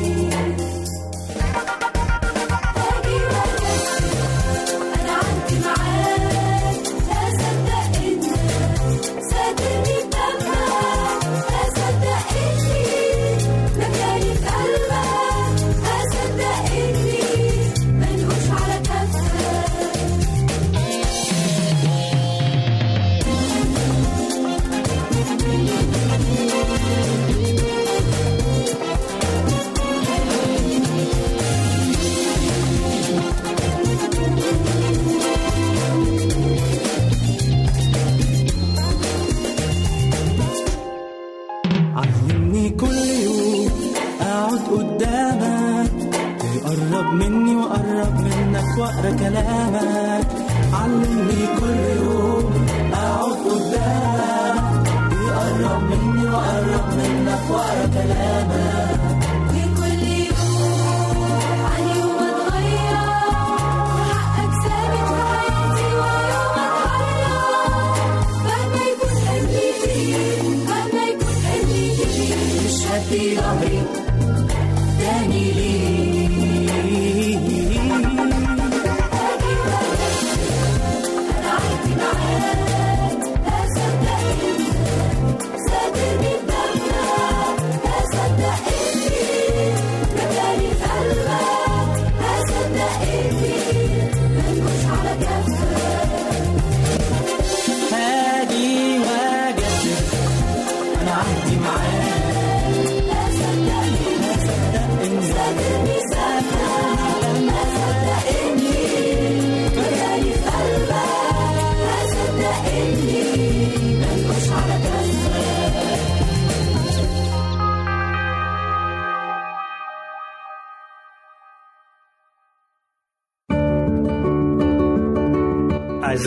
وأقرأ 48.79 49.11
كلامك. 49.11 50.27
علمني 50.73 51.47
كل 51.59 52.03
يوم. 52.03 52.67
اقعد 52.93 53.31
قدامك 53.31 54.87
تقرب 55.11 55.83
مني 55.83 56.27
وأقرب 56.29 56.87
منك. 56.97 57.51
وأقرأ 57.51 57.89
كلامك. 57.93 58.58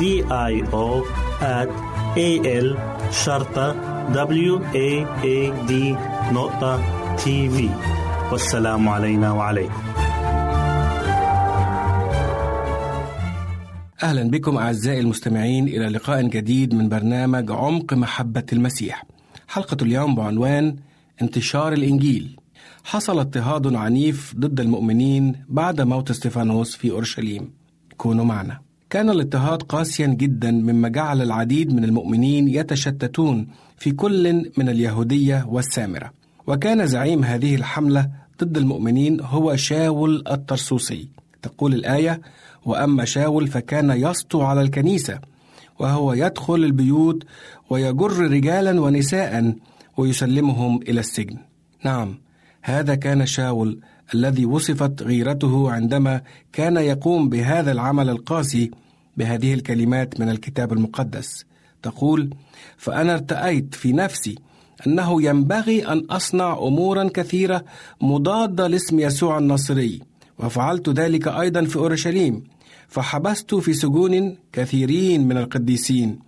D 0.00 0.04
I 0.30 0.54
O 0.72 0.88
at 1.40 1.70
A 2.16 2.30
L 2.64 2.68
شرطة 3.10 3.66
W 4.12 4.54
A 4.74 4.90
A 5.24 5.38
D 5.68 5.72
نقطة 6.32 6.82
تي 7.16 7.50
في 7.50 7.70
والسلام 8.32 8.88
علينا 8.88 9.32
وعليكم. 9.32 9.82
أهلا 14.02 14.30
بكم 14.30 14.56
أعزائي 14.56 15.00
المستمعين 15.00 15.68
إلى 15.68 15.88
لقاء 15.88 16.22
جديد 16.22 16.74
من 16.74 16.88
برنامج 16.88 17.50
عمق 17.50 17.94
محبة 17.94 18.46
المسيح. 18.52 19.04
حلقة 19.48 19.76
اليوم 19.82 20.14
بعنوان 20.14 20.76
انتشار 21.22 21.72
الإنجيل. 21.72 22.36
حصل 22.84 23.18
اضطهاد 23.18 23.74
عنيف 23.74 24.34
ضد 24.36 24.60
المؤمنين 24.60 25.44
بعد 25.48 25.80
موت 25.80 26.10
استفانوس 26.10 26.76
في 26.76 26.90
أورشليم. 26.90 27.52
كونوا 27.96 28.24
معنا. 28.24 28.65
كان 28.96 29.10
الاضطهاد 29.10 29.62
قاسيا 29.62 30.06
جدا 30.06 30.50
مما 30.50 30.88
جعل 30.88 31.22
العديد 31.22 31.74
من 31.74 31.84
المؤمنين 31.84 32.48
يتشتتون 32.48 33.48
في 33.78 33.90
كل 33.90 34.50
من 34.56 34.68
اليهودية 34.68 35.46
والسامرة. 35.48 36.12
وكان 36.46 36.86
زعيم 36.86 37.24
هذه 37.24 37.54
الحملة 37.54 38.10
ضد 38.44 38.56
المؤمنين 38.56 39.20
هو 39.20 39.56
شاول 39.56 40.24
الطرسوسي 40.30 41.08
تقول 41.42 41.74
الآية 41.74 42.20
وأما 42.64 43.04
شاول 43.04 43.46
فكان 43.46 43.90
يسطو 43.90 44.42
على 44.42 44.60
الكنيسة 44.60 45.20
وهو 45.78 46.12
يدخل 46.12 46.54
البيوت 46.54 47.22
ويجر 47.70 48.30
رجالا 48.30 48.80
ونساء 48.80 49.54
ويسلمهم 49.96 50.80
إلى 50.82 51.00
السجن. 51.00 51.36
نعم 51.84 52.18
هذا 52.62 52.94
كان 52.94 53.26
شاول 53.26 53.80
الذي 54.14 54.46
وصفت 54.46 55.02
غيرته 55.02 55.70
عندما 55.70 56.20
كان 56.52 56.76
يقوم 56.76 57.28
بهذا 57.28 57.72
العمل 57.72 58.10
القاسي 58.10 58.70
بهذه 59.16 59.54
الكلمات 59.54 60.20
من 60.20 60.28
الكتاب 60.28 60.72
المقدس. 60.72 61.44
تقول 61.82 62.30
فأنا 62.76 63.14
ارتأيت 63.14 63.74
في 63.74 63.92
نفسي 63.92 64.34
أنه 64.86 65.22
ينبغي 65.22 65.86
أن 65.86 65.98
أصنع 66.10 66.58
أمورا 66.58 67.08
كثيرة 67.14 67.64
مضادة 68.00 68.66
لاسم 68.66 69.00
يسوع 69.00 69.38
الناصري 69.38 70.02
وفعلت 70.38 70.88
ذلك 70.88 71.28
أيضا 71.28 71.64
في 71.64 71.76
أورشليم 71.76 72.44
فحبست 72.88 73.54
في 73.54 73.74
سجون 73.74 74.36
كثيرين 74.52 75.28
من 75.28 75.36
القديسين 75.36 76.18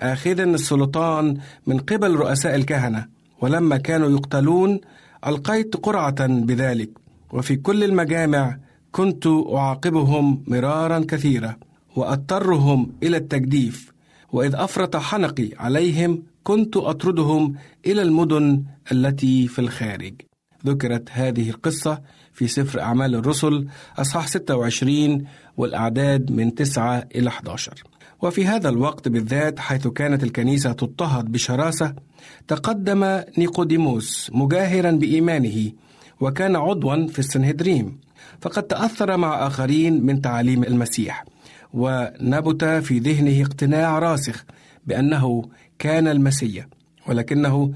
آخذا 0.00 0.44
السلطان 0.44 1.38
من 1.66 1.78
قبل 1.78 2.14
رؤساء 2.14 2.54
الكهنة 2.54 3.06
ولما 3.40 3.76
كانوا 3.76 4.10
يقتلون 4.10 4.80
ألقيت 5.26 5.76
قرعة 5.76 6.26
بذلك 6.26 6.90
وفي 7.32 7.56
كل 7.56 7.84
المجامع 7.84 8.58
كنت 8.92 9.26
أعاقبهم 9.26 10.44
مرارا 10.46 11.04
كثيرة. 11.08 11.56
وأضطرهم 11.96 12.92
إلى 13.02 13.16
التجديف 13.16 13.92
وإذ 14.32 14.54
أفرط 14.54 14.96
حنقي 14.96 15.50
عليهم 15.58 16.22
كنت 16.42 16.76
أطردهم 16.76 17.54
إلى 17.86 18.02
المدن 18.02 18.64
التي 18.92 19.48
في 19.48 19.58
الخارج. 19.58 20.14
ذكرت 20.66 21.08
هذه 21.12 21.50
القصة 21.50 22.02
في 22.32 22.46
سفر 22.46 22.80
أعمال 22.80 23.14
الرسل 23.14 23.66
أصحاح 23.98 24.26
26 24.28 25.24
والأعداد 25.56 26.30
من 26.30 26.54
9 26.54 27.08
إلى 27.14 27.28
11 27.28 27.82
وفي 28.22 28.46
هذا 28.46 28.68
الوقت 28.68 29.08
بالذات 29.08 29.58
حيث 29.58 29.86
كانت 29.86 30.22
الكنيسة 30.22 30.72
تضطهد 30.72 31.32
بشراسة 31.32 31.94
تقدم 32.48 33.20
نيقوديموس 33.38 34.30
مجاهرا 34.34 34.90
بإيمانه 34.90 35.72
وكان 36.20 36.56
عضوا 36.56 37.06
في 37.06 37.18
السنهدريم. 37.18 38.00
فقد 38.40 38.62
تأثر 38.62 39.16
مع 39.16 39.46
آخرين 39.46 40.06
من 40.06 40.20
تعاليم 40.20 40.64
المسيح. 40.64 41.24
ونبت 41.74 42.64
في 42.64 42.98
ذهنه 42.98 43.42
اقتناع 43.42 43.98
راسخ 43.98 44.44
بأنه 44.86 45.42
كان 45.78 46.08
المسيح 46.08 46.66
ولكنه 47.06 47.72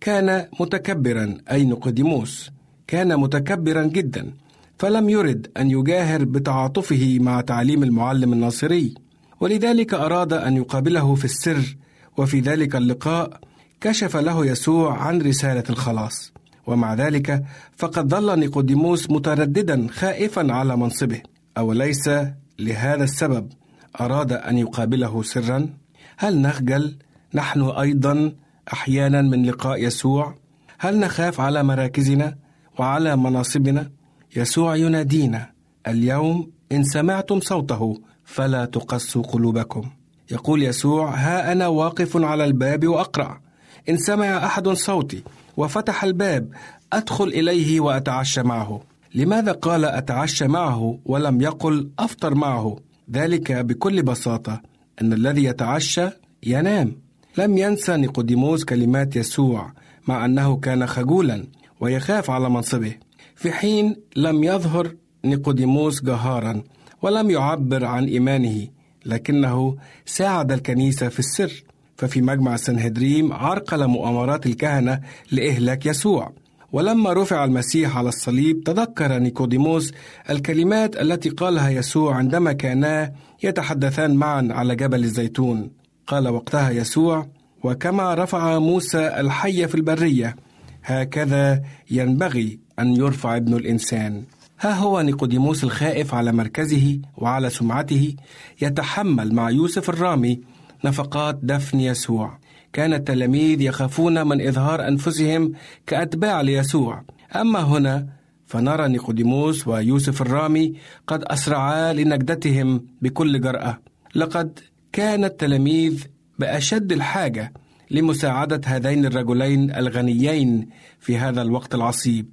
كان 0.00 0.46
متكبرا 0.60 1.38
أي 1.50 1.64
نيقوديموس 1.64 2.50
كان 2.86 3.16
متكبرا 3.20 3.82
جدا 3.82 4.32
فلم 4.78 5.08
يرد 5.08 5.50
أن 5.56 5.70
يجاهر 5.70 6.24
بتعاطفه 6.24 7.18
مع 7.20 7.40
تعليم 7.40 7.82
المعلم 7.82 8.32
الناصري. 8.32 8.94
ولذلك 9.40 9.94
أراد 9.94 10.32
أن 10.32 10.56
يقابله 10.56 11.14
في 11.14 11.24
السر 11.24 11.76
وفي 12.16 12.40
ذلك 12.40 12.76
اللقاء 12.76 13.40
كشف 13.80 14.16
له 14.16 14.46
يسوع 14.46 14.98
عن 14.98 15.22
رسالة 15.22 15.64
الخلاص. 15.70 16.32
ومع 16.66 16.94
ذلك 16.94 17.44
فقد 17.76 18.08
ظل 18.08 18.38
نيقوديموس 18.38 19.10
مترددا 19.10 19.86
خائفا 19.90 20.52
على 20.52 20.76
منصبه. 20.76 21.22
أوليس 21.58 22.10
لهذا 22.58 23.04
السبب 23.04 23.52
أراد 24.00 24.32
أن 24.32 24.58
يقابله 24.58 25.22
سرا. 25.22 25.68
هل 26.16 26.42
نخجل؟ 26.42 26.98
نحن 27.34 27.62
أيضا 27.62 28.32
أحيانا 28.72 29.22
من 29.22 29.46
لقاء 29.46 29.84
يسوع. 29.84 30.34
هل 30.78 30.98
نخاف 30.98 31.40
على 31.40 31.62
مراكزنا 31.62 32.36
وعلى 32.78 33.16
مناصبنا؟ 33.16 33.90
يسوع 34.36 34.76
ينادينا 34.76 35.50
اليوم 35.88 36.50
إن 36.72 36.84
سمعتم 36.84 37.40
صوته 37.40 38.00
فلا 38.24 38.64
تقسوا 38.64 39.22
قلوبكم. 39.22 39.90
يقول 40.30 40.62
يسوع 40.62 41.10
ها 41.14 41.52
أنا 41.52 41.66
واقف 41.66 42.16
على 42.16 42.44
الباب 42.44 42.88
وأقرع 42.88 43.40
إن 43.88 43.96
سمع 43.96 44.46
أحد 44.46 44.68
صوتي 44.68 45.22
وفتح 45.56 46.04
الباب 46.04 46.48
أدخل 46.92 47.24
إليه 47.24 47.80
وأتعشى 47.80 48.42
معه. 48.42 48.80
لماذا 49.14 49.52
قال 49.52 49.84
أتعشى 49.84 50.48
معه 50.48 50.98
ولم 51.04 51.40
يقل 51.40 51.90
أفطر 51.98 52.34
معه؟ 52.34 52.76
ذلك 53.10 53.52
بكل 53.52 54.02
بساطة 54.02 54.62
أن 55.02 55.12
الذي 55.12 55.44
يتعشى 55.44 56.08
ينام. 56.42 56.96
لم 57.38 57.58
ينسى 57.58 57.96
نيقوديموس 57.96 58.64
كلمات 58.64 59.16
يسوع 59.16 59.72
مع 60.08 60.24
أنه 60.24 60.56
كان 60.56 60.86
خجولا 60.86 61.44
ويخاف 61.80 62.30
على 62.30 62.50
منصبه. 62.50 62.94
في 63.36 63.52
حين 63.52 63.96
لم 64.16 64.44
يظهر 64.44 64.94
نيقوديموس 65.24 66.02
جهارا 66.02 66.62
ولم 67.02 67.30
يعبر 67.30 67.84
عن 67.84 68.04
إيمانه 68.04 68.68
لكنه 69.06 69.76
ساعد 70.06 70.52
الكنيسة 70.52 71.08
في 71.08 71.18
السر. 71.18 71.64
ففي 71.96 72.20
مجمع 72.20 72.54
السنهدريم 72.54 73.32
عرقل 73.32 73.86
مؤامرات 73.86 74.46
الكهنة 74.46 75.00
لإهلاك 75.32 75.86
يسوع. 75.86 76.32
ولما 76.74 77.12
رفع 77.12 77.44
المسيح 77.44 77.96
على 77.96 78.08
الصليب 78.08 78.64
تذكر 78.64 79.18
نيكوديموس 79.18 79.92
الكلمات 80.30 80.96
التي 80.96 81.28
قالها 81.28 81.70
يسوع 81.70 82.14
عندما 82.14 82.52
كانا 82.52 83.12
يتحدثان 83.42 84.14
معا 84.14 84.48
على 84.50 84.76
جبل 84.76 85.04
الزيتون. 85.04 85.70
قال 86.06 86.28
وقتها 86.28 86.70
يسوع 86.70 87.26
وكما 87.62 88.14
رفع 88.14 88.58
موسى 88.58 89.20
الحي 89.20 89.68
في 89.68 89.74
البرية 89.74 90.36
هكذا 90.84 91.62
ينبغي 91.90 92.58
أن 92.78 92.96
يرفع 92.96 93.36
ابن 93.36 93.54
الإنسان. 93.54 94.24
ها 94.60 94.74
هو 94.74 95.00
نيقوديموس 95.00 95.64
الخائف 95.64 96.14
على 96.14 96.32
مركزه 96.32 96.98
وعلى 97.16 97.50
سمعته 97.50 98.14
يتحمل 98.62 99.34
مع 99.34 99.50
يوسف 99.50 99.90
الرامي 99.90 100.40
نفقات 100.84 101.38
دفن 101.42 101.80
يسوع. 101.80 102.43
كان 102.74 102.92
التلاميذ 102.92 103.60
يخافون 103.60 104.26
من 104.26 104.46
إظهار 104.46 104.88
أنفسهم 104.88 105.52
كأتباع 105.86 106.40
ليسوع. 106.40 107.04
أما 107.36 107.60
هنا 107.60 108.06
فنرى 108.46 108.88
نيقوديموس 108.88 109.68
ويوسف 109.68 110.22
الرامي 110.22 110.74
قد 111.06 111.24
أسرعا 111.24 111.92
لنجدتهم 111.92 112.86
بكل 113.02 113.40
جرأة. 113.40 113.78
لقد 114.14 114.58
كان 114.92 115.24
التلاميذ 115.24 116.04
بأشد 116.38 116.92
الحاجة 116.92 117.52
لمساعدة 117.90 118.60
هذين 118.66 119.06
الرجلين 119.06 119.74
الغنيين 119.74 120.68
في 121.00 121.18
هذا 121.18 121.42
الوقت 121.42 121.74
العصيب. 121.74 122.30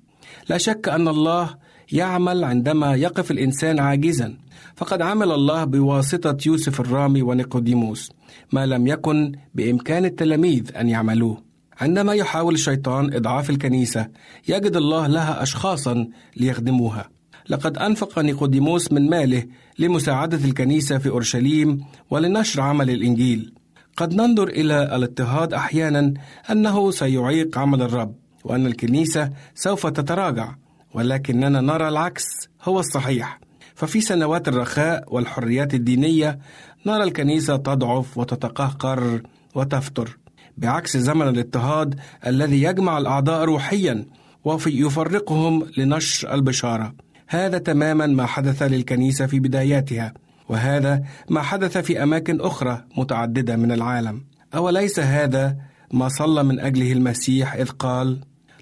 لا 0.49 0.57
شك 0.57 0.89
أن 0.89 1.07
الله 1.07 1.55
يعمل 1.91 2.43
عندما 2.43 2.95
يقف 2.95 3.31
الإنسان 3.31 3.79
عاجزا. 3.79 4.37
فقد 4.75 5.01
عمل 5.01 5.31
الله 5.31 5.63
بواسطة 5.63 6.37
يوسف 6.45 6.79
الرامي 6.79 7.21
ونيقوديموس 7.21 8.11
ما 8.51 8.65
لم 8.65 8.87
يكن 8.87 9.31
بإمكان 9.55 10.05
التلاميذ 10.05 10.77
أن 10.77 10.89
يعملوه. 10.89 11.43
عندما 11.81 12.13
يحاول 12.13 12.53
الشيطان 12.53 13.13
إضعاف 13.13 13.49
الكنيسة 13.49 14.07
يجد 14.47 14.75
الله 14.75 15.07
لها 15.07 15.43
أشخاصا 15.43 16.07
ليخدموها. 16.37 17.09
لقد 17.49 17.77
أنفق 17.77 18.19
نيقوديموس 18.19 18.91
من 18.91 19.09
ماله 19.09 19.43
لمساعدة 19.79 20.45
الكنيسة 20.45 20.97
في 20.97 21.09
أورشليم 21.09 21.83
ولنشر 22.09 22.61
عمل 22.61 22.89
الإنجيل. 22.89 23.53
قد 23.97 24.13
ننظر 24.13 24.47
إلى 24.47 24.95
الاضطهاد 24.95 25.53
أحيانا 25.53 26.13
أنه 26.51 26.91
سيعيق 26.91 27.57
عمل 27.57 27.81
الرب 27.81 28.15
وأن 28.43 28.65
الكنيسة 28.65 29.29
سوف 29.55 29.87
تتراجع. 29.87 30.55
ولكننا 30.93 31.61
نرى 31.61 31.87
العكس 31.87 32.25
هو 32.63 32.79
الصحيح. 32.79 33.39
ففي 33.75 34.01
سنوات 34.01 34.47
الرخاء 34.47 35.03
والحريات 35.13 35.73
الدينية 35.73 36.39
نرى 36.85 37.03
الكنيسة 37.03 37.55
تضعف 37.55 38.17
وتتقهقر 38.17 39.21
وتفتر 39.55 40.17
بعكس 40.57 40.97
زمن 40.97 41.27
الاضطهاد 41.27 41.99
الذي 42.27 42.63
يجمع 42.63 42.97
الأعضاء 42.97 43.43
روحيا 43.43 44.05
ويفرقهم 44.43 45.67
لنشر 45.77 46.33
البشارة. 46.33 46.93
هذا 47.27 47.57
تماما 47.57 48.07
ما 48.07 48.25
حدث 48.25 48.63
للكنيسة 48.63 49.25
في 49.25 49.39
بداياتها 49.39 50.13
وهذا 50.49 51.03
ما 51.29 51.41
حدث 51.41 51.77
في 51.77 52.03
أماكن 52.03 52.41
أخرى 52.41 52.83
متعددة 52.97 53.55
من 53.55 53.71
العالم. 53.71 54.23
أوليس 54.55 54.99
هذا 54.99 55.57
ما 55.93 56.09
صلى 56.09 56.43
من 56.43 56.59
أجله 56.59 56.91
المسيح 56.91 57.53
إذ 57.53 57.69
قال 57.69 58.19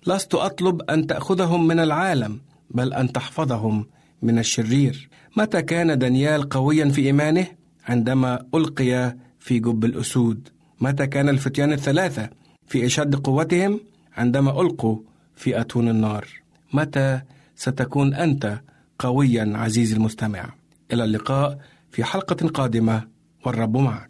لست 0.07 0.35
أطلب 0.35 0.81
أن 0.81 1.07
تأخذهم 1.07 1.67
من 1.67 1.79
العالم 1.79 2.41
بل 2.71 2.93
أن 2.93 3.11
تحفظهم 3.11 3.85
من 4.21 4.39
الشرير. 4.39 5.09
متى 5.37 5.61
كان 5.61 5.99
دانيال 5.99 6.49
قويا 6.49 6.89
في 6.89 7.01
إيمانه؟ 7.01 7.47
عندما 7.87 8.45
ألقي 8.55 9.15
في 9.39 9.59
جب 9.59 9.85
الأسود. 9.85 10.49
متى 10.81 11.07
كان 11.07 11.29
الفتيان 11.29 11.73
الثلاثة 11.73 12.29
في 12.67 12.85
إشد 12.85 13.15
قوتهم؟ 13.15 13.79
عندما 14.17 14.61
ألقوا 14.61 14.99
في 15.35 15.61
أتون 15.61 15.89
النار. 15.89 16.27
متى 16.73 17.21
ستكون 17.55 18.13
أنت 18.13 18.61
قويا 18.99 19.53
عزيزي 19.55 19.95
المستمع؟ 19.95 20.53
إلى 20.93 21.03
اللقاء 21.03 21.59
في 21.91 22.03
حلقة 22.03 22.47
قادمة 22.47 23.07
والرب 23.45 23.77
معك. 23.77 24.09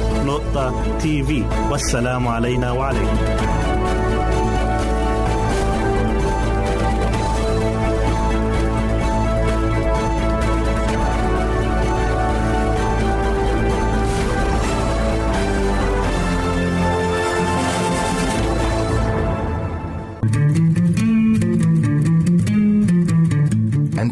www.al-waad.tv 0.00 1.30
والسلام 1.70 2.28
علينا 2.28 2.72
وعليكم 2.72 3.16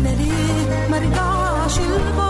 أنا 0.00 0.08
ليه 0.08 0.88
مرجعش 0.90 1.78
لبابا 1.78 2.29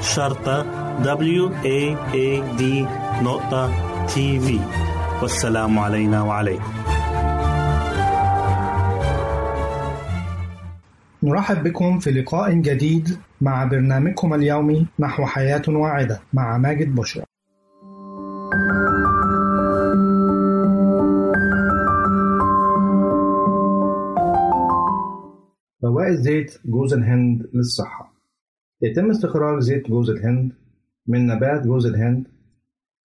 شرطة 0.00 0.62
W 1.02 1.50
A 1.64 1.96
A 2.14 2.58
D 2.58 2.62
نقطة 3.22 3.72
تي 4.06 4.40
في 4.40 4.60
والسلام 5.22 5.78
علينا 5.78 6.22
وعليكم. 6.22 6.72
نرحب 11.22 11.62
بكم 11.62 11.98
في 11.98 12.10
لقاء 12.10 12.52
جديد 12.52 13.18
مع 13.40 13.64
برنامجكم 13.64 14.34
اليومي 14.34 14.86
نحو 14.98 15.26
حياة 15.26 15.62
واعدة 15.68 16.20
مع 16.32 16.58
ماجد 16.58 16.94
بشرى. 16.94 17.24
فوائد 25.82 26.14
زيت 26.14 26.58
جوز 26.64 26.92
الهند 26.94 27.50
للصحة. 27.54 28.17
يتم 28.82 29.10
استخراج 29.10 29.60
زيت 29.60 29.88
جوز 29.88 30.10
الهند 30.10 30.52
من 31.06 31.26
نبات 31.26 31.66
جوز 31.66 31.86
الهند 31.86 32.26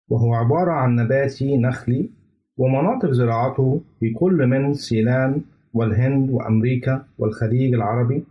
وهو 0.10 0.34
عبارة 0.34 0.72
عن 0.72 0.96
نباتي 0.96 1.58
نخلي 1.58 2.10
ومناطق 2.58 3.12
زراعته 3.12 3.82
في 4.00 4.14
كل 4.14 4.48
من 4.48 4.74
سيلان 4.74 5.42
والهند 5.74 6.30
وأمريكا 6.30 7.06
والخليج 7.18 7.74
العربي 7.74 8.24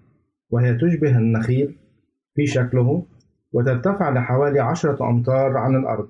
وهي 0.50 0.74
تشبه 0.74 1.18
النخيل 1.18 1.74
في 2.34 2.46
شكله 2.46 3.02
وترتفع 3.52 4.10
لحوالي 4.10 4.60
عشرة 4.60 5.10
أمتار 5.10 5.56
عن 5.56 5.76
الأرض 5.76 6.08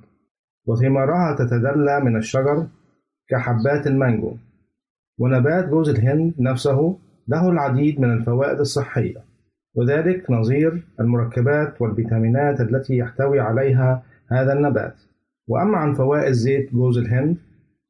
وثمارها 0.67 1.37
تتدلى 1.39 2.01
من 2.01 2.17
الشجر 2.17 2.67
كحبات 3.29 3.87
المانجو. 3.87 4.37
ونبات 5.19 5.69
جوز 5.69 5.89
الهند 5.89 6.35
نفسه 6.39 6.97
له 7.29 7.51
العديد 7.51 8.01
من 8.01 8.13
الفوائد 8.13 8.59
الصحية. 8.61 9.32
وذلك 9.75 10.31
نظير 10.31 10.83
المركبات 11.01 11.83
والفيتامينات 11.83 12.61
التي 12.61 12.97
يحتوي 12.97 13.41
عليها 13.41 14.03
هذا 14.29 14.53
النبات. 14.53 14.95
وأما 15.49 15.79
عن 15.79 15.95
فوائد 15.95 16.33
زيت 16.33 16.75
جوز 16.75 16.99
الهند 16.99 17.37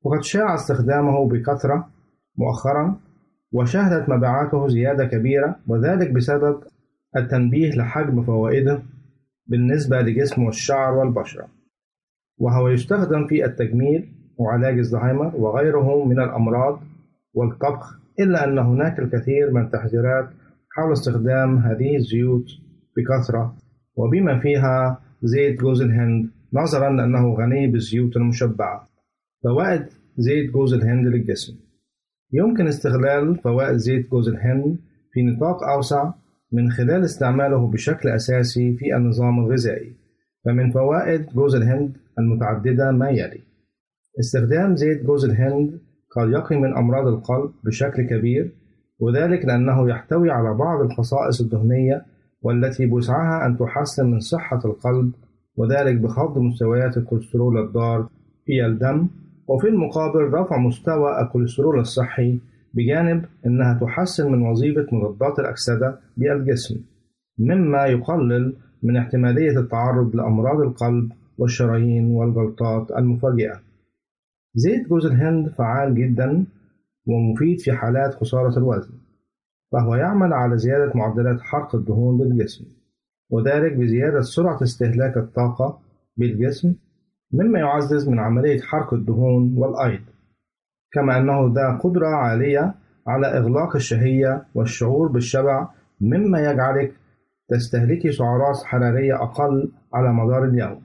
فقد 0.04 0.22
شاع 0.22 0.54
استخدامه 0.54 1.28
بكثرة 1.28 1.88
مؤخرا 2.38 2.96
وشهدت 3.52 4.08
مبيعاته 4.08 4.68
زيادة 4.68 5.04
كبيرة 5.04 5.56
وذلك 5.68 6.10
بسبب 6.10 6.60
التنبيه 7.16 7.70
لحجم 7.70 8.22
فوائده 8.22 8.82
بالنسبة 9.46 10.00
لجسم 10.00 10.42
والشعر 10.42 10.94
والبشرة. 10.94 11.48
وهو 12.38 12.68
يستخدم 12.68 13.26
في 13.26 13.44
التجميل 13.44 14.08
وعلاج 14.38 14.78
الزهايمر 14.78 15.36
وغيره 15.36 16.04
من 16.04 16.20
الأمراض 16.20 16.80
والطبخ 17.34 17.98
إلا 18.20 18.44
أن 18.44 18.58
هناك 18.58 18.98
الكثير 18.98 19.50
من 19.50 19.62
التحذيرات 19.62 20.28
حول 20.74 20.92
استخدام 20.92 21.58
هذه 21.58 21.96
الزيوت 21.96 22.46
بكثرة. 22.96 23.56
وبما 23.96 24.40
فيها 24.40 25.00
زيت 25.22 25.60
جوز 25.60 25.82
الهند 25.82 26.30
نظرا 26.52 26.90
لأنه 26.90 27.34
غني 27.34 27.66
بالزيوت 27.66 28.16
المشبعة. 28.16 28.88
فوائد 29.44 29.86
زيت 30.16 30.50
جوز 30.50 30.74
الهند 30.74 31.06
للجسم. 31.06 31.52
يمكن 32.32 32.66
استغلال 32.66 33.36
فوائد 33.36 33.76
زيت 33.76 34.10
جوز 34.10 34.28
الهند 34.28 34.78
في 35.12 35.22
نطاق 35.22 35.62
أوسع 35.62 36.12
من 36.52 36.70
خلال 36.70 37.04
استعماله 37.04 37.70
بشكل 37.70 38.08
أساسي 38.08 38.76
في 38.76 38.96
النظام 38.96 39.38
الغذائي. 39.38 39.92
فمن 40.44 40.70
فوائد 40.70 41.26
جوز 41.26 41.54
الهند 41.54 41.96
المتعددة 42.18 42.90
ما 42.90 43.10
يلي. 43.10 43.40
استخدام 44.20 44.76
زيت 44.76 45.02
جوز 45.02 45.24
الهند 45.24 45.80
قد 46.16 46.30
يقي 46.30 46.56
من 46.56 46.76
أمراض 46.76 47.06
القلب 47.06 47.50
بشكل 47.64 48.02
كبير 48.02 48.52
وذلك 49.02 49.44
لأنه 49.44 49.90
يحتوي 49.90 50.30
على 50.30 50.54
بعض 50.54 50.80
الخصائص 50.80 51.40
الدهنية 51.40 52.04
والتي 52.42 52.86
بوسعها 52.86 53.46
أن 53.46 53.58
تحسن 53.58 54.10
من 54.10 54.20
صحة 54.20 54.60
القلب 54.64 55.12
وذلك 55.56 55.96
بخفض 55.96 56.38
مستويات 56.38 56.96
الكوليسترول 56.96 57.58
الضار 57.58 58.08
في 58.46 58.66
الدم. 58.66 59.08
وفي 59.48 59.68
المقابل 59.68 60.20
رفع 60.20 60.56
مستوى 60.58 61.20
الكوليسترول 61.20 61.78
الصحي 61.78 62.38
بجانب 62.74 63.24
أنها 63.46 63.78
تحسن 63.80 64.32
من 64.32 64.42
وظيفة 64.42 64.86
مضادات 64.92 65.38
الأكسدة 65.38 65.98
بالجسم 66.16 66.76
مما 67.38 67.86
يقلل 67.86 68.56
من 68.82 68.96
احتمالية 68.96 69.58
التعرض 69.58 70.16
لأمراض 70.16 70.60
القلب 70.60 71.12
والشرايين 71.38 72.06
والجلطات 72.06 72.90
المفاجئة. 72.90 73.60
زيت 74.54 74.88
جوز 74.88 75.06
الهند 75.06 75.48
فعال 75.48 75.94
جدا 75.94 76.44
ومفيد 77.06 77.60
في 77.60 77.72
حالات 77.72 78.14
خسارة 78.14 78.58
الوزن 78.58 78.94
فهو 79.72 79.94
يعمل 79.94 80.32
على 80.32 80.58
زيادة 80.58 80.92
معدلات 80.94 81.40
حرق 81.40 81.74
الدهون 81.74 82.18
بالجسم 82.18 82.64
وذلك 83.30 83.72
بزيادة 83.72 84.20
سرعة 84.20 84.62
استهلاك 84.62 85.16
الطاقة 85.16 85.78
بالجسم 86.16 86.74
مما 87.32 87.58
يعزز 87.58 88.08
من 88.08 88.18
عملية 88.18 88.60
حرق 88.60 88.94
الدهون 88.94 89.54
والأيض 89.56 90.00
كما 90.92 91.18
أنه 91.18 91.52
ذا 91.54 91.78
قدرة 91.78 92.06
عالية 92.06 92.74
على 93.06 93.26
إغلاق 93.26 93.76
الشهية 93.76 94.44
والشعور 94.54 95.08
بالشبع 95.08 95.68
مما 96.00 96.40
يجعلك 96.40 96.92
تستهلكي 97.48 98.12
سعرات 98.12 98.56
حرارية 98.64 99.22
أقل 99.22 99.72
على 99.94 100.12
مدار 100.12 100.44
اليوم 100.44 100.82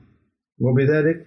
وبذلك 0.60 1.26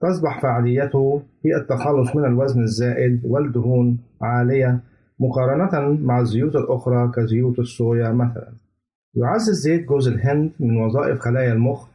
تصبح 0.00 0.40
فعاليته 0.40 1.22
في 1.42 1.56
التخلص 1.56 2.16
من 2.16 2.24
الوزن 2.24 2.62
الزائد 2.62 3.20
والدهون 3.24 3.98
عالية 4.22 4.80
مقارنة 5.20 5.98
مع 6.02 6.20
الزيوت 6.20 6.56
الأخرى 6.56 7.12
كزيوت 7.14 7.58
الصويا 7.58 8.12
مثلا. 8.12 8.52
يعزز 9.14 9.60
زيت 9.60 9.88
جوز 9.88 10.08
الهند 10.08 10.50
من 10.60 10.76
وظائف 10.76 11.18
خلايا 11.18 11.52
المخ 11.52 11.88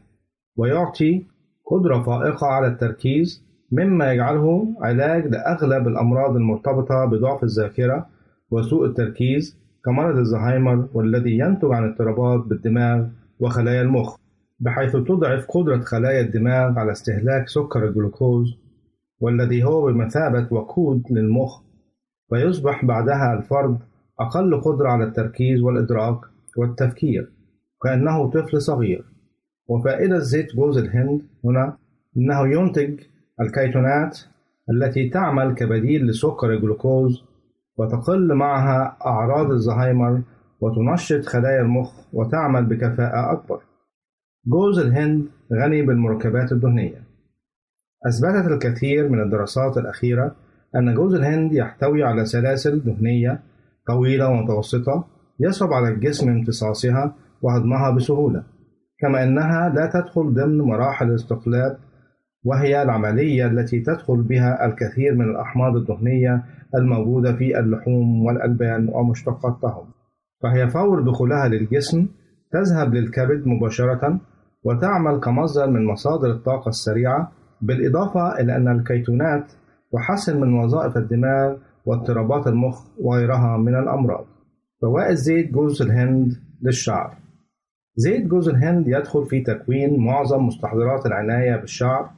ويعطي 0.57 1.23
قدرة 1.65 2.03
فائقة 2.03 2.47
على 2.47 2.67
التركيز 2.67 3.43
مما 3.71 4.11
يجعله 4.13 4.67
علاج 4.81 5.27
لأغلب 5.27 5.87
الأمراض 5.87 6.35
المرتبطة 6.35 7.05
بضعف 7.05 7.43
الذاكرة 7.43 8.05
وسوء 8.51 8.85
التركيز 8.85 9.57
كمرض 9.85 10.17
الزهايمر 10.17 10.87
والذي 10.93 11.37
ينتج 11.37 11.71
عن 11.71 11.89
اضطرابات 11.89 12.47
بالدماغ 12.47 13.05
وخلايا 13.39 13.81
المخ. 13.81 14.22
بحيث 14.63 14.91
تضعف 14.91 15.45
قدرة 15.49 15.79
خلايا 15.79 16.21
الدماغ 16.21 16.79
على 16.79 16.91
استهلاك 16.91 17.49
سكر 17.49 17.87
الجلوكوز 17.87 18.57
والذي 19.19 19.63
هو 19.63 19.85
بمثابة 19.85 20.47
وقود 20.51 21.03
للمخ 21.11 21.61
فيصبح 22.29 22.85
بعدها 22.85 23.33
الفرد 23.33 23.77
أقل 24.19 24.61
قدرة 24.61 24.89
على 24.89 25.03
التركيز 25.03 25.61
والإدراك 25.61 26.19
والتفكير 26.57 27.31
كأنه 27.83 28.29
طفل 28.29 28.61
صغير 28.61 29.05
وفائدة 29.67 30.19
زيت 30.19 30.55
جوز 30.55 30.77
الهند 30.77 31.21
هنا 31.45 31.77
أنه 32.17 32.47
ينتج 32.47 32.99
الكيتونات 33.41 34.19
التي 34.69 35.09
تعمل 35.09 35.55
كبديل 35.55 36.07
لسكر 36.07 36.53
الجلوكوز 36.53 37.23
وتقل 37.77 38.33
معها 38.33 38.97
أعراض 39.05 39.51
الزهايمر 39.51 40.21
وتنشط 40.61 41.25
خلايا 41.25 41.61
المخ 41.61 41.91
وتعمل 42.13 42.65
بكفاءة 42.65 43.31
أكبر. 43.31 43.59
جوز 44.47 44.79
الهند 44.79 45.25
غني 45.53 45.81
بالمركبات 45.81 46.51
الدهنية. 46.51 47.03
أثبتت 48.07 48.51
الكثير 48.51 49.09
من 49.09 49.21
الدراسات 49.21 49.77
الأخيرة 49.77 50.35
أن 50.75 50.93
جوز 50.93 51.13
الهند 51.13 51.53
يحتوي 51.53 52.03
على 52.03 52.25
سلاسل 52.25 52.83
دهنية 52.83 53.39
طويلة 53.87 54.29
ومتوسطة 54.29 55.07
يصعب 55.39 55.73
على 55.73 55.87
الجسم 55.87 56.29
امتصاصها 56.29 57.15
وهضمها 57.41 57.89
بسهولة، 57.89 58.43
كما 58.99 59.23
أنها 59.23 59.69
لا 59.69 59.89
تدخل 59.93 60.33
ضمن 60.33 60.57
مراحل 60.57 61.09
الاستقلاب 61.09 61.77
وهي 62.43 62.81
العملية 62.81 63.47
التي 63.47 63.79
تدخل 63.79 64.21
بها 64.21 64.65
الكثير 64.65 65.15
من 65.15 65.29
الأحماض 65.29 65.75
الدهنية 65.75 66.43
الموجودة 66.75 67.33
في 67.33 67.59
اللحوم 67.59 68.25
والألبان 68.25 68.89
ومشتقاتهم 68.89 69.85
فهي 70.43 70.67
فور 70.67 71.01
دخولها 71.01 71.47
للجسم 71.47 72.07
تذهب 72.51 72.93
للكبد 72.93 73.47
مباشرة 73.47 74.19
وتعمل 74.63 75.19
كمصدر 75.19 75.69
من 75.69 75.85
مصادر 75.85 76.31
الطاقة 76.31 76.69
السريعة 76.69 77.31
بالإضافة 77.61 78.39
إلى 78.39 78.55
أن 78.55 78.67
الكيتونات 78.67 79.51
تحسن 79.93 80.41
من 80.41 80.53
وظائف 80.53 80.97
الدماغ 80.97 81.55
واضطرابات 81.85 82.47
المخ 82.47 82.81
وغيرها 82.99 83.57
من 83.57 83.75
الأمراض. 83.75 84.25
فوائد 84.81 85.15
زيت 85.15 85.51
جوز 85.51 85.81
الهند 85.81 86.33
للشعر. 86.61 87.17
زيت 87.95 88.25
جوز 88.27 88.49
الهند 88.49 88.87
يدخل 88.87 89.25
في 89.25 89.41
تكوين 89.41 89.99
معظم 89.99 90.47
مستحضرات 90.47 91.05
العناية 91.05 91.55
بالشعر 91.55 92.09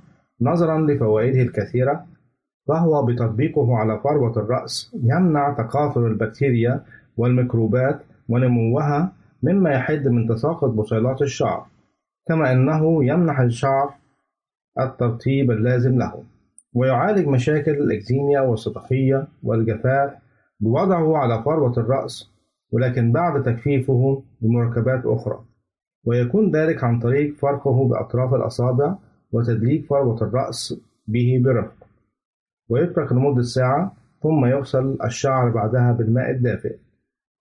نظرا 0.42 0.82
لفوائده 0.82 1.42
الكثيرة 1.42 2.06
فهو 2.68 3.06
بتطبيقه 3.06 3.78
على 3.78 4.00
فروة 4.00 4.38
الرأس 4.38 4.96
يمنع 5.04 5.54
تكاثر 5.54 6.08
البكتيريا 6.08 6.84
والميكروبات 7.18 8.00
ونموها 8.30 9.12
مما 9.44 9.72
يحد 9.72 10.08
من 10.08 10.28
تساقط 10.28 10.70
بصيلات 10.70 11.22
الشعر. 11.22 11.66
كما 12.28 12.52
أنه 12.52 13.06
يمنح 13.06 13.40
الشعر 13.40 13.94
الترطيب 14.80 15.52
اللازم 15.52 15.98
له 15.98 16.24
ويعالج 16.74 17.28
مشاكل 17.28 17.72
الإكزيميا 17.72 18.42
والصدفية 18.42 19.28
والجفاف 19.44 20.12
بوضعه 20.60 21.18
على 21.18 21.44
فروة 21.44 21.74
الرأس 21.78 22.32
ولكن 22.72 23.12
بعد 23.12 23.44
تجفيفه 23.44 24.24
بمركبات 24.42 25.06
أخرى. 25.06 25.40
ويكون 26.06 26.52
ذلك 26.56 26.84
عن 26.84 27.00
طريق 27.00 27.36
فرقه 27.36 27.88
بأطراف 27.88 28.34
الأصابع 28.34 28.96
وتدليك 29.32 29.86
فروة 29.86 30.22
الرأس 30.22 30.82
به 31.08 31.42
برفق. 31.46 31.88
ويترك 32.70 33.12
لمدة 33.12 33.42
ساعة 33.42 33.94
ثم 34.24 34.46
يغسل 34.46 34.98
الشعر 35.04 35.50
بعدها 35.50 35.92
بالماء 35.92 36.32
الدافئ. 36.32 36.76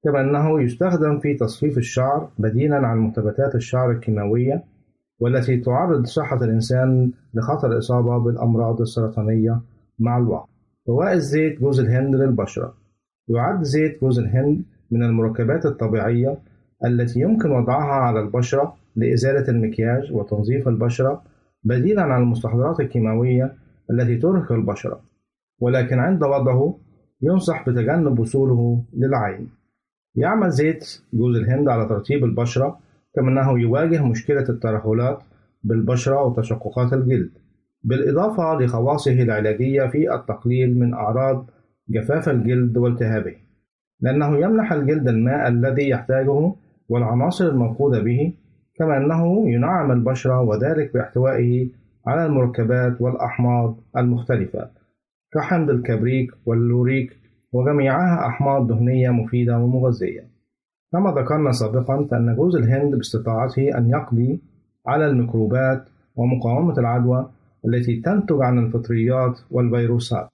كما 0.04 0.20
أنه 0.20 0.62
يستخدم 0.62 1.18
في 1.18 1.34
تصفيف 1.34 1.78
الشعر 1.78 2.28
بديلا 2.38 2.86
عن 2.86 2.98
مرتبطات 2.98 3.54
الشعر 3.54 3.90
الكيماوية 3.90 4.64
والتي 5.20 5.56
تعرض 5.56 6.04
صحة 6.04 6.44
الإنسان 6.44 7.12
لخطر 7.34 7.72
الإصابة 7.72 8.18
بالأمراض 8.18 8.80
السرطانية 8.80 9.60
مع 9.98 10.18
الوقت. 10.18 10.48
فوائد 10.86 11.18
زيت 11.18 11.60
جوز 11.60 11.80
الهند 11.80 12.14
للبشرة. 12.14 12.74
يعد 13.28 13.62
زيت 13.62 14.00
جوز 14.00 14.18
الهند 14.18 14.62
من 14.90 15.02
المركبات 15.02 15.66
الطبيعية 15.66 16.38
التي 16.84 17.20
يمكن 17.20 17.50
وضعها 17.50 17.94
على 17.94 18.20
البشرة 18.20 18.76
لإزالة 18.96 19.48
المكياج 19.48 20.12
وتنظيف 20.12 20.68
البشرة 20.68 21.22
بديلا 21.64 22.02
عن 22.02 22.22
المستحضرات 22.22 22.80
الكيماوية 22.80 23.54
التي 23.90 24.16
ترهق 24.16 24.52
البشرة. 24.52 25.00
ولكن 25.60 25.98
عند 25.98 26.22
وضعه 26.22 26.78
ينصح 27.22 27.68
بتجنب 27.68 28.18
وصوله 28.18 28.84
للعين. 28.92 29.48
يعمل 30.16 30.50
زيت 30.50 31.02
جوز 31.12 31.36
الهند 31.36 31.68
على 31.68 31.88
ترطيب 31.88 32.24
البشرة 32.24 32.78
كما 33.14 33.30
أنه 33.30 33.60
يواجه 33.60 34.04
مشكلة 34.04 34.48
الترهلات 34.48 35.22
بالبشرة 35.64 36.22
وتشققات 36.22 36.92
الجلد 36.92 37.30
بالإضافة 37.82 38.58
لخواصه 38.58 39.22
العلاجية 39.22 39.86
في 39.86 40.14
التقليل 40.14 40.78
من 40.78 40.94
أعراض 40.94 41.50
جفاف 41.88 42.28
الجلد 42.28 42.76
والتهابه 42.76 43.34
لأنه 44.00 44.38
يمنح 44.38 44.72
الجلد 44.72 45.08
الماء 45.08 45.48
الذي 45.48 45.88
يحتاجه 45.88 46.52
والعناصر 46.88 47.48
الموقودة 47.48 48.00
به 48.00 48.32
كما 48.78 48.96
أنه 48.96 49.50
ينعم 49.50 49.92
البشرة 49.92 50.40
وذلك 50.40 50.94
باحتوائه 50.94 51.68
على 52.06 52.26
المركبات 52.26 53.00
والأحماض 53.00 53.76
المختلفة 53.96 54.70
كحمض 55.34 55.70
الكبريك 55.70 56.30
واللوريك 56.46 57.18
وجميعها 57.52 58.26
أحماض 58.26 58.66
دهنية 58.66 59.10
مفيدة 59.10 59.58
ومغذية. 59.58 60.33
كما 60.94 61.10
ذكرنا 61.10 61.52
سابقا 61.52 62.06
فإن 62.10 62.36
جوز 62.36 62.56
الهند 62.56 62.94
باستطاعته 62.94 63.78
أن 63.78 63.90
يقضي 63.90 64.40
على 64.86 65.06
الميكروبات 65.06 65.84
ومقاومة 66.16 66.78
العدوى 66.78 67.30
التي 67.66 68.00
تنتج 68.00 68.36
عن 68.40 68.58
الفطريات 68.58 69.40
والفيروسات 69.50 70.28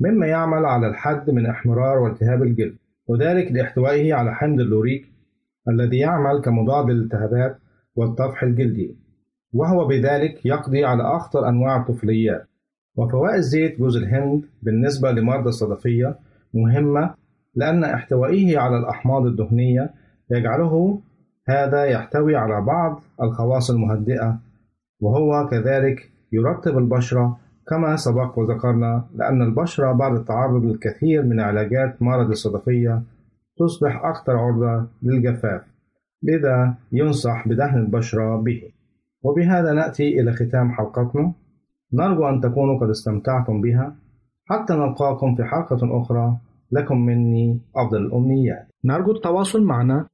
مما 0.00 0.26
يعمل 0.26 0.64
على 0.64 0.86
الحد 0.86 1.30
من 1.30 1.46
احمرار 1.46 1.98
والتهاب 1.98 2.42
الجلد 2.42 2.76
وذلك 3.08 3.52
لإحتوائه 3.52 4.14
على 4.14 4.34
حمض 4.34 4.60
اللوريك 4.60 5.12
الذي 5.68 5.98
يعمل 5.98 6.40
كمضاد 6.40 6.90
للالتهابات 6.90 7.58
والطفح 7.96 8.42
الجلدي 8.42 8.96
وهو 9.52 9.86
بذلك 9.86 10.46
يقضي 10.46 10.84
على 10.84 11.02
أخطر 11.02 11.48
أنواع 11.48 11.76
الطفيليات 11.76 12.46
وفوائد 12.96 13.40
زيت 13.40 13.78
جوز 13.78 13.96
الهند 13.96 14.44
بالنسبة 14.62 15.10
لمرضى 15.10 15.48
الصدفية 15.48 16.18
مهمة 16.54 17.14
لأن 17.54 17.84
احتوائه 17.84 18.58
على 18.58 18.78
الأحماض 18.78 19.26
الدهنية 19.26 19.99
يجعله 20.30 21.00
هذا 21.48 21.84
يحتوي 21.84 22.36
على 22.36 22.60
بعض 22.60 23.02
الخواص 23.22 23.70
المهدئة 23.70 24.38
وهو 25.00 25.48
كذلك 25.50 26.10
يرطب 26.32 26.78
البشرة 26.78 27.38
كما 27.68 27.96
سبق 27.96 28.38
وذكرنا 28.38 29.04
لأن 29.14 29.42
البشرة 29.42 29.92
بعد 29.92 30.14
التعرض 30.14 30.64
للكثير 30.64 31.22
من 31.22 31.40
علاجات 31.40 32.02
مرض 32.02 32.30
الصدفية 32.30 33.02
تصبح 33.58 34.04
أكثر 34.04 34.36
عرضة 34.36 34.86
للجفاف 35.02 35.70
لذا 36.22 36.74
ينصح 36.92 37.48
بدهن 37.48 37.78
البشرة 37.78 38.36
به. 38.36 38.62
وبهذا 39.22 39.72
نأتي 39.72 40.20
إلى 40.20 40.32
ختام 40.32 40.72
حلقتنا. 40.72 41.32
نرجو 41.92 42.28
أن 42.28 42.40
تكونوا 42.40 42.80
قد 42.80 42.88
استمتعتم 42.88 43.60
بها. 43.60 43.96
حتى 44.44 44.72
نلقاكم 44.74 45.34
في 45.34 45.44
حلقة 45.44 46.00
أخرى. 46.02 46.36
لكم 46.72 46.98
مني 47.06 47.60
أفضل 47.76 48.06
الأمنيات. 48.06 48.66
نرجو 48.84 49.12
التواصل 49.12 49.64
معنا. 49.64 50.06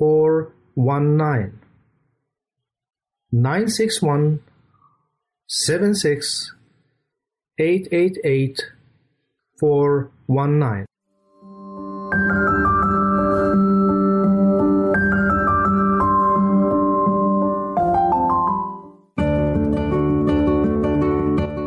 419 0.00 1.69
961 3.32 4.40
76 5.46 6.54
888 7.58 8.54
419 9.62 10.86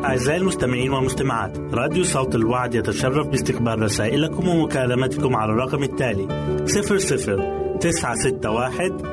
أعزائي 0.05 0.37
المستمعين 0.41 0.91
والمستمعات 0.93 1.57
راديو 1.57 2.03
صوت 2.03 2.35
الوعد 2.35 2.75
يتشرف 2.75 3.27
باستقبال 3.27 3.81
رسائلكم 3.81 4.47
ومكالمتكم 4.47 5.35
على 5.35 5.51
الرقم 5.51 5.83
التالي 5.83 6.27
00 6.65 7.77
961 7.79 9.12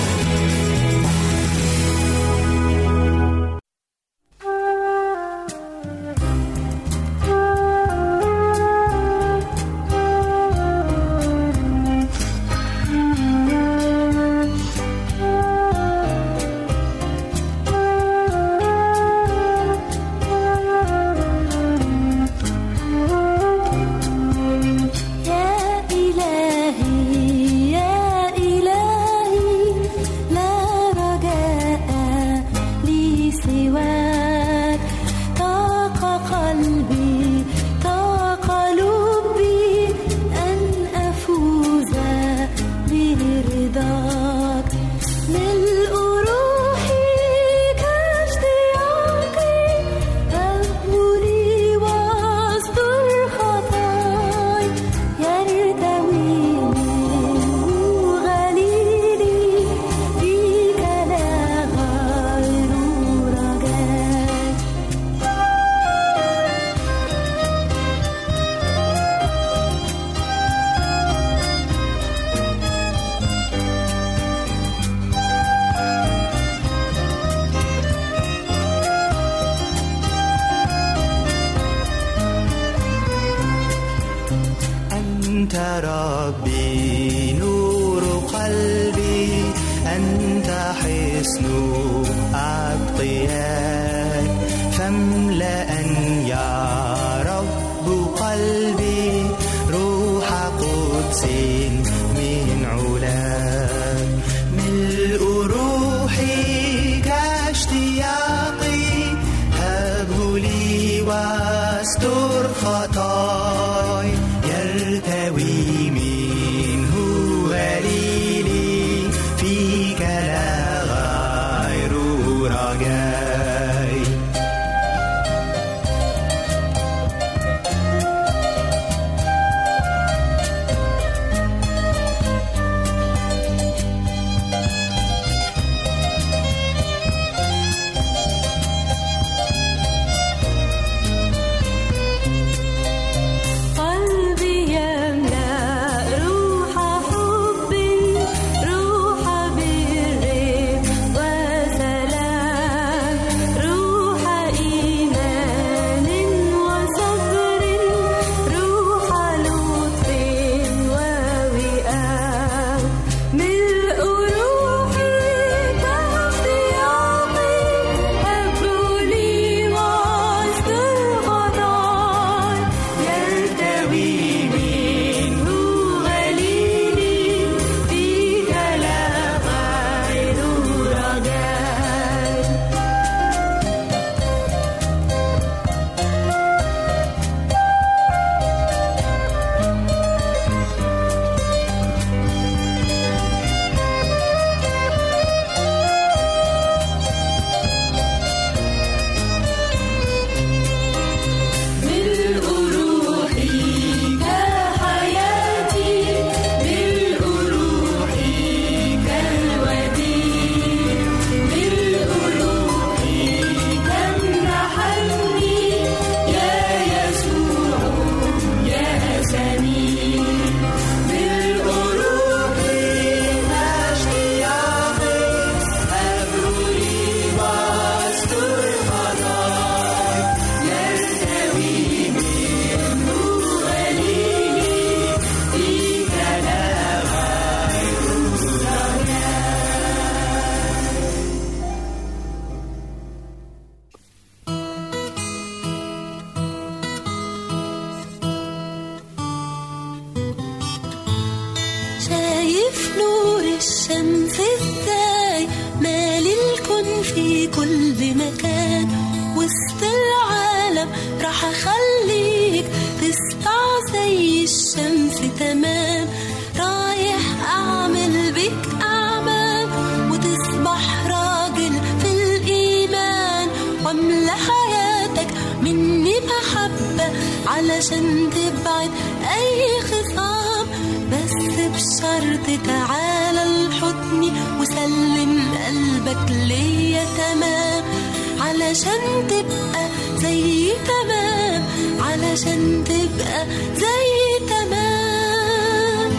تمام 290.87 291.63
علشان 292.01 292.83
تبقى 292.83 293.45
زي 293.75 294.45
تمام. 294.49 296.11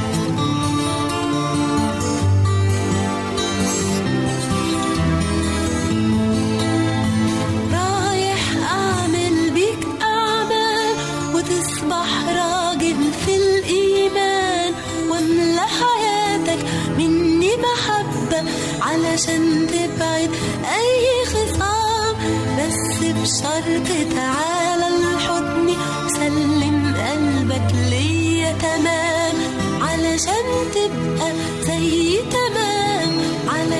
رايح 7.72 8.42
أعمل 8.72 9.50
بيك 9.54 9.86
أعمال 10.02 10.94
وتصبح 11.34 12.08
راجل 12.28 12.96
في 13.26 13.34
الإيمان. 13.36 14.72
واملى 15.10 15.60
حياتك 15.60 16.64
مني 16.98 17.50
محبه 17.56 18.50
علشان 18.80 19.66
تبعد 19.66 20.30
أي 20.64 21.26
خصام. 21.26 22.16
بس 22.58 22.98
بشرط 23.02 23.88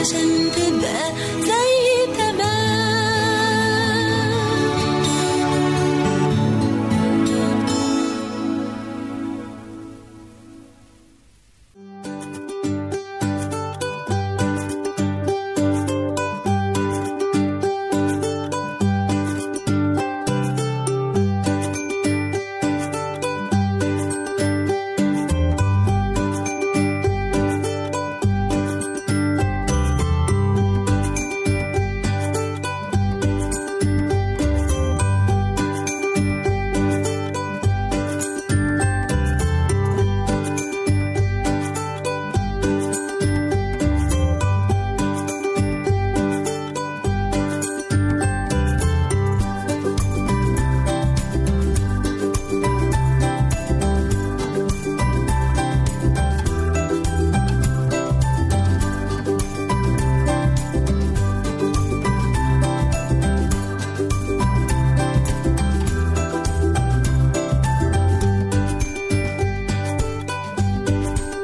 present 0.03 0.53
the 0.55 0.81
best. 0.81 1.12